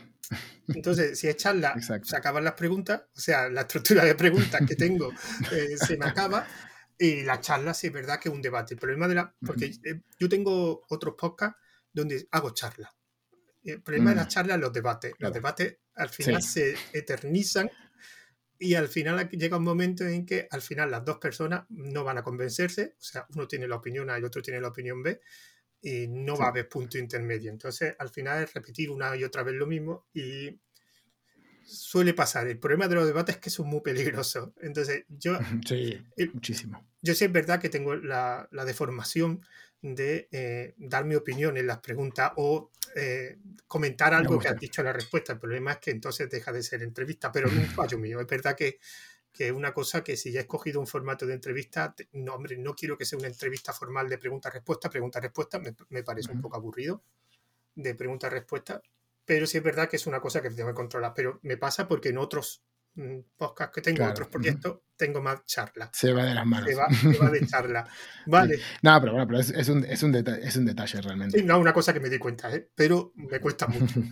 [0.67, 4.75] Entonces, si es charla, se acaban las preguntas, o sea, la estructura de preguntas que
[4.75, 5.13] tengo
[5.51, 6.45] eh, se me acaba,
[6.97, 8.73] y la charla sí es verdad que es un debate.
[8.73, 9.33] El problema de la...
[9.45, 11.57] Porque eh, yo tengo otros podcasts
[11.93, 12.89] donde hago charlas.
[13.63, 14.29] El problema de las mm.
[14.29, 15.13] charlas los debates.
[15.19, 17.69] Los debates al final se eternizan
[18.59, 22.17] y al final llega un momento en que al final las dos personas no van
[22.17, 25.21] a convencerse, o sea, uno tiene la opinión A y otro tiene la opinión B,
[25.81, 27.51] y no va a haber punto intermedio.
[27.51, 30.59] Entonces, al final es repetir una y otra vez lo mismo y
[31.63, 32.47] suele pasar.
[32.47, 34.51] El problema de los debates es que son muy peligrosos.
[34.61, 35.37] Entonces, yo...
[35.65, 36.01] Sí,
[36.33, 36.85] muchísimo.
[37.01, 39.45] Yo sí es verdad que tengo la, la deformación
[39.81, 43.37] de eh, dar mi opinión en las preguntas o eh,
[43.67, 45.33] comentar algo que has dicho en la respuesta.
[45.33, 48.19] El problema es que entonces deja de ser entrevista, pero no un fallo mío.
[48.19, 48.79] Es verdad que,
[49.31, 52.57] que es una cosa que si ya he escogido un formato de entrevista, no, hombre,
[52.57, 54.89] no quiero que sea una entrevista formal de pregunta-respuesta.
[54.89, 57.03] Pregunta-respuesta me, me, parece un poco aburrido
[57.75, 58.81] de pregunta-respuesta,
[59.25, 61.13] pero sí es verdad que es una cosa que tengo que controlar.
[61.15, 62.63] Pero me pasa porque en otros
[63.37, 65.89] podcast que tengo, otros proyectos, tengo más charla.
[65.93, 66.69] Se va de las manos.
[66.69, 67.87] Se va, de charla.
[68.25, 68.59] Vale.
[68.81, 71.39] No, pero bueno, pero es, un, es, un detalle, es un detalle realmente.
[71.39, 72.69] Sí, no, una cosa que me di cuenta, ¿eh?
[72.75, 74.01] pero me cuesta mucho.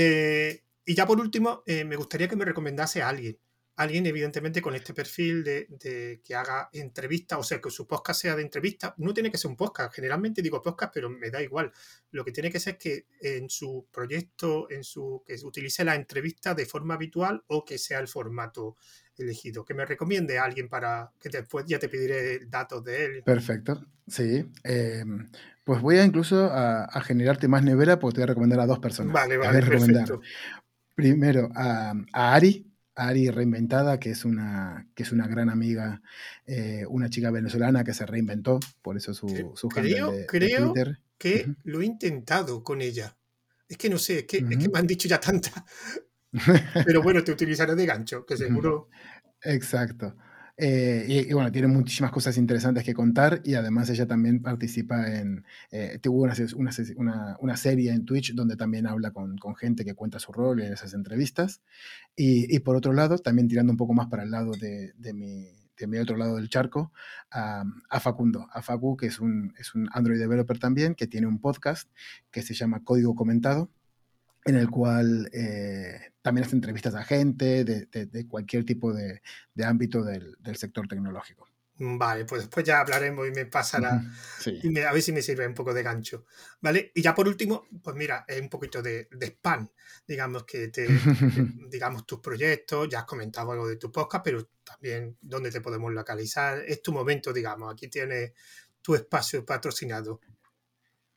[0.00, 3.36] Eh, y ya por último, eh, me gustaría que me recomendase a alguien
[3.78, 8.34] alguien evidentemente con este perfil de, que haga entrevistas, o sea, que su podcast sea
[8.34, 11.70] de entrevista, no tiene que ser un podcast, generalmente digo podcast, pero me da igual.
[12.10, 15.94] Lo que tiene que ser es que en su proyecto, en su que utilice la
[15.94, 18.76] entrevista de forma habitual o que sea el formato
[19.16, 19.64] elegido.
[19.64, 23.22] Que me recomiende a alguien para que después ya te pediré datos de él.
[23.22, 24.44] Perfecto, sí.
[24.64, 25.30] Em,
[25.62, 28.80] pues voy a incluso a, generarte más nevera porque te voy a recomendar a dos
[28.80, 29.12] personas.
[29.12, 30.20] Vale, vale, perfecto.
[30.96, 32.68] Primero a, a Ari,
[32.98, 36.02] Ari Reinventada, que es una, que es una gran amiga,
[36.46, 40.74] eh, una chica venezolana que se reinventó, por eso su, su creo, de, creo
[41.16, 43.16] que lo he intentado con ella.
[43.68, 45.64] Es que no sé, es que, es que me han dicho ya tanta.
[46.86, 48.88] Pero bueno, te utilizaré de gancho, que seguro.
[49.42, 50.16] Exacto.
[50.60, 55.44] Eh, y, bueno, tiene muchísimas cosas interesantes que contar y además ella también participa en,
[55.70, 56.34] eh, tuvo una,
[56.96, 60.60] una, una, serie en Twitch donde también habla con, con, gente que cuenta su rol
[60.60, 61.62] en esas entrevistas.
[62.16, 65.14] Y, y, por otro lado, también tirando un poco más para el lado de, de
[65.14, 65.46] mi,
[65.78, 66.92] de mi otro lado del charco,
[67.30, 71.28] a, a, Facundo, a Facu, que es un, es un Android developer también, que tiene
[71.28, 71.88] un podcast
[72.32, 73.70] que se llama Código Comentado,
[74.44, 79.20] en el cual eh, también hace entrevistas a gente de, cualquier tipo de,
[79.64, 81.48] ámbito del, sector tecnológico.
[81.80, 84.02] Vale, pues después ya hablaremos y me pasará
[84.44, 86.24] y a ver si me sirve un poco de gancho.
[86.60, 86.90] ¿Vale?
[86.92, 89.68] Y ya por último, pues mira, es un poquito de, spam,
[90.06, 90.88] digamos que te,
[91.70, 95.92] digamos tus proyectos, ya has comentado algo de tu podcast, pero también dónde te podemos
[95.92, 96.64] localizar.
[96.66, 98.32] Es tu momento, digamos, aquí tienes
[98.82, 100.20] tu espacio patrocinado.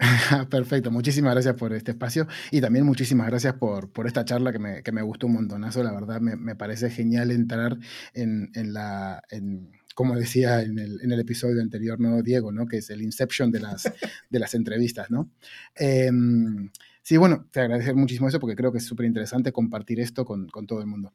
[0.50, 4.60] Perfecto, muchísimas gracias por este espacio y también muchísimas gracias por, por esta charla que
[4.60, 5.84] me, que me, gustó un montonazo.
[5.84, 7.78] La verdad me, me parece genial entrar
[8.14, 9.22] en, en la...
[9.30, 12.52] En, como decía en el, en el, episodio anterior, ¿no, Diego?
[12.52, 12.66] ¿no?
[12.66, 13.92] Que es el inception de las,
[14.30, 15.30] de las entrevistas, ¿no?
[15.76, 16.72] Em,
[17.04, 20.48] sí, bueno, te agradecer muchísimo eso porque creo que es súper interesante compartir esto con,
[20.48, 21.14] con todo el mundo.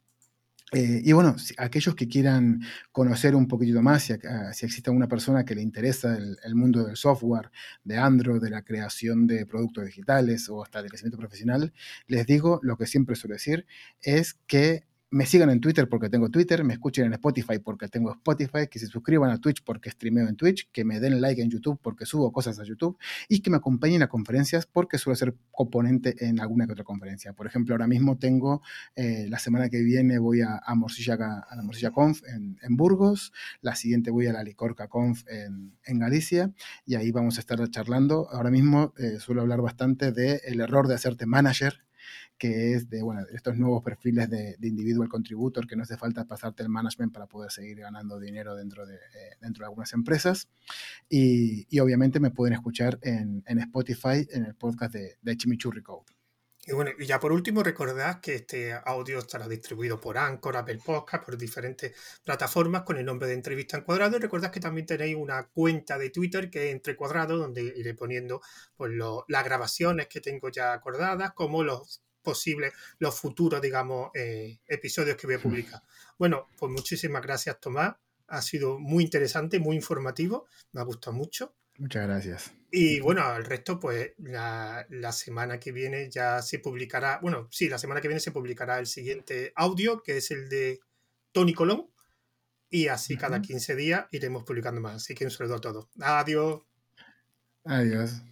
[0.73, 2.61] Eh, y bueno, aquellos que quieran
[2.91, 4.15] conocer un poquitito más, si,
[4.53, 7.53] si existe alguna persona que le interesa el, el, mundo del software,
[7.85, 11.73] de Android, de la creación de productos digitales o hasta del crecimiento profesional,
[12.09, 13.65] les digo lo que siempre suelo decir,
[14.03, 18.13] es que me sigan en Twitter porque tengo Twitter, me escuchen en Spotify porque tengo
[18.13, 21.51] Spotify, que se suscriban a Twitch porque streameo en Twitch, que me den like en
[21.51, 25.35] YouTube porque subo cosas a YouTube y que me acompañen a conferencias porque suelo ser
[25.53, 27.33] componente en alguna que otra conferencia.
[27.33, 28.63] Por ejemplo, ahora mismo tengo,
[28.97, 33.33] eh, la semana que viene voy a, a, Morcilla, a la Morcilla Conf en, Burgos,
[33.61, 36.53] la siguiente voy a la Licorca Conf en, Galicia
[36.85, 38.29] y ahí vamos a estar charlando.
[38.31, 41.86] Ahora mismo eh, suelo hablar bastante del el error de hacerte manager
[42.39, 46.25] que es de, bueno, estos nuevos perfiles de, de, individual contributor, que no hace falta
[46.25, 50.49] pasarte el management para poder seguir ganando dinero dentro de, eh, dentro de algunas empresas.
[51.09, 55.83] Y, y, obviamente me pueden escuchar en, en, Spotify en el podcast de, de Chimichurri
[55.83, 56.17] Code.
[56.69, 60.81] Y bueno, y ya por último, recordad que este audio estará distribuido por Anchor, Apple
[60.85, 61.93] Podcast, por diferentes
[62.25, 64.17] plataformas con el nombre de Entrevista en Cuadrado.
[64.17, 67.95] Y recordad que también tenéis una cuenta de Twitter que es Entre Cuadrado, donde iré
[67.95, 68.41] poniendo
[68.77, 74.59] pues, lo, las grabaciones que tengo ya acordadas, como los posibles, los futuros, digamos, eh,
[74.67, 75.83] episodios que voy a publicar.
[76.19, 77.95] Bueno, pues muchísimas gracias, Tomás.
[78.27, 80.49] Ha sido muy interesante, muy informativo.
[80.73, 81.55] Me ha gustado mucho.
[81.79, 82.53] Muchas gracias.
[82.73, 87.69] Y bueno, al resto, pues la, la, semana que viene ya se publicará, bueno, sí,
[87.69, 90.81] la semana que viene se publicará el siguiente audio, que es el de
[91.31, 91.89] Tony Colón.
[92.69, 93.21] Y así uh -huh.
[93.21, 94.97] cada 15 días iremos publicando más.
[94.97, 95.89] Así que un saludo a todos.
[96.01, 96.63] Adiós.
[97.65, 98.23] Adiós.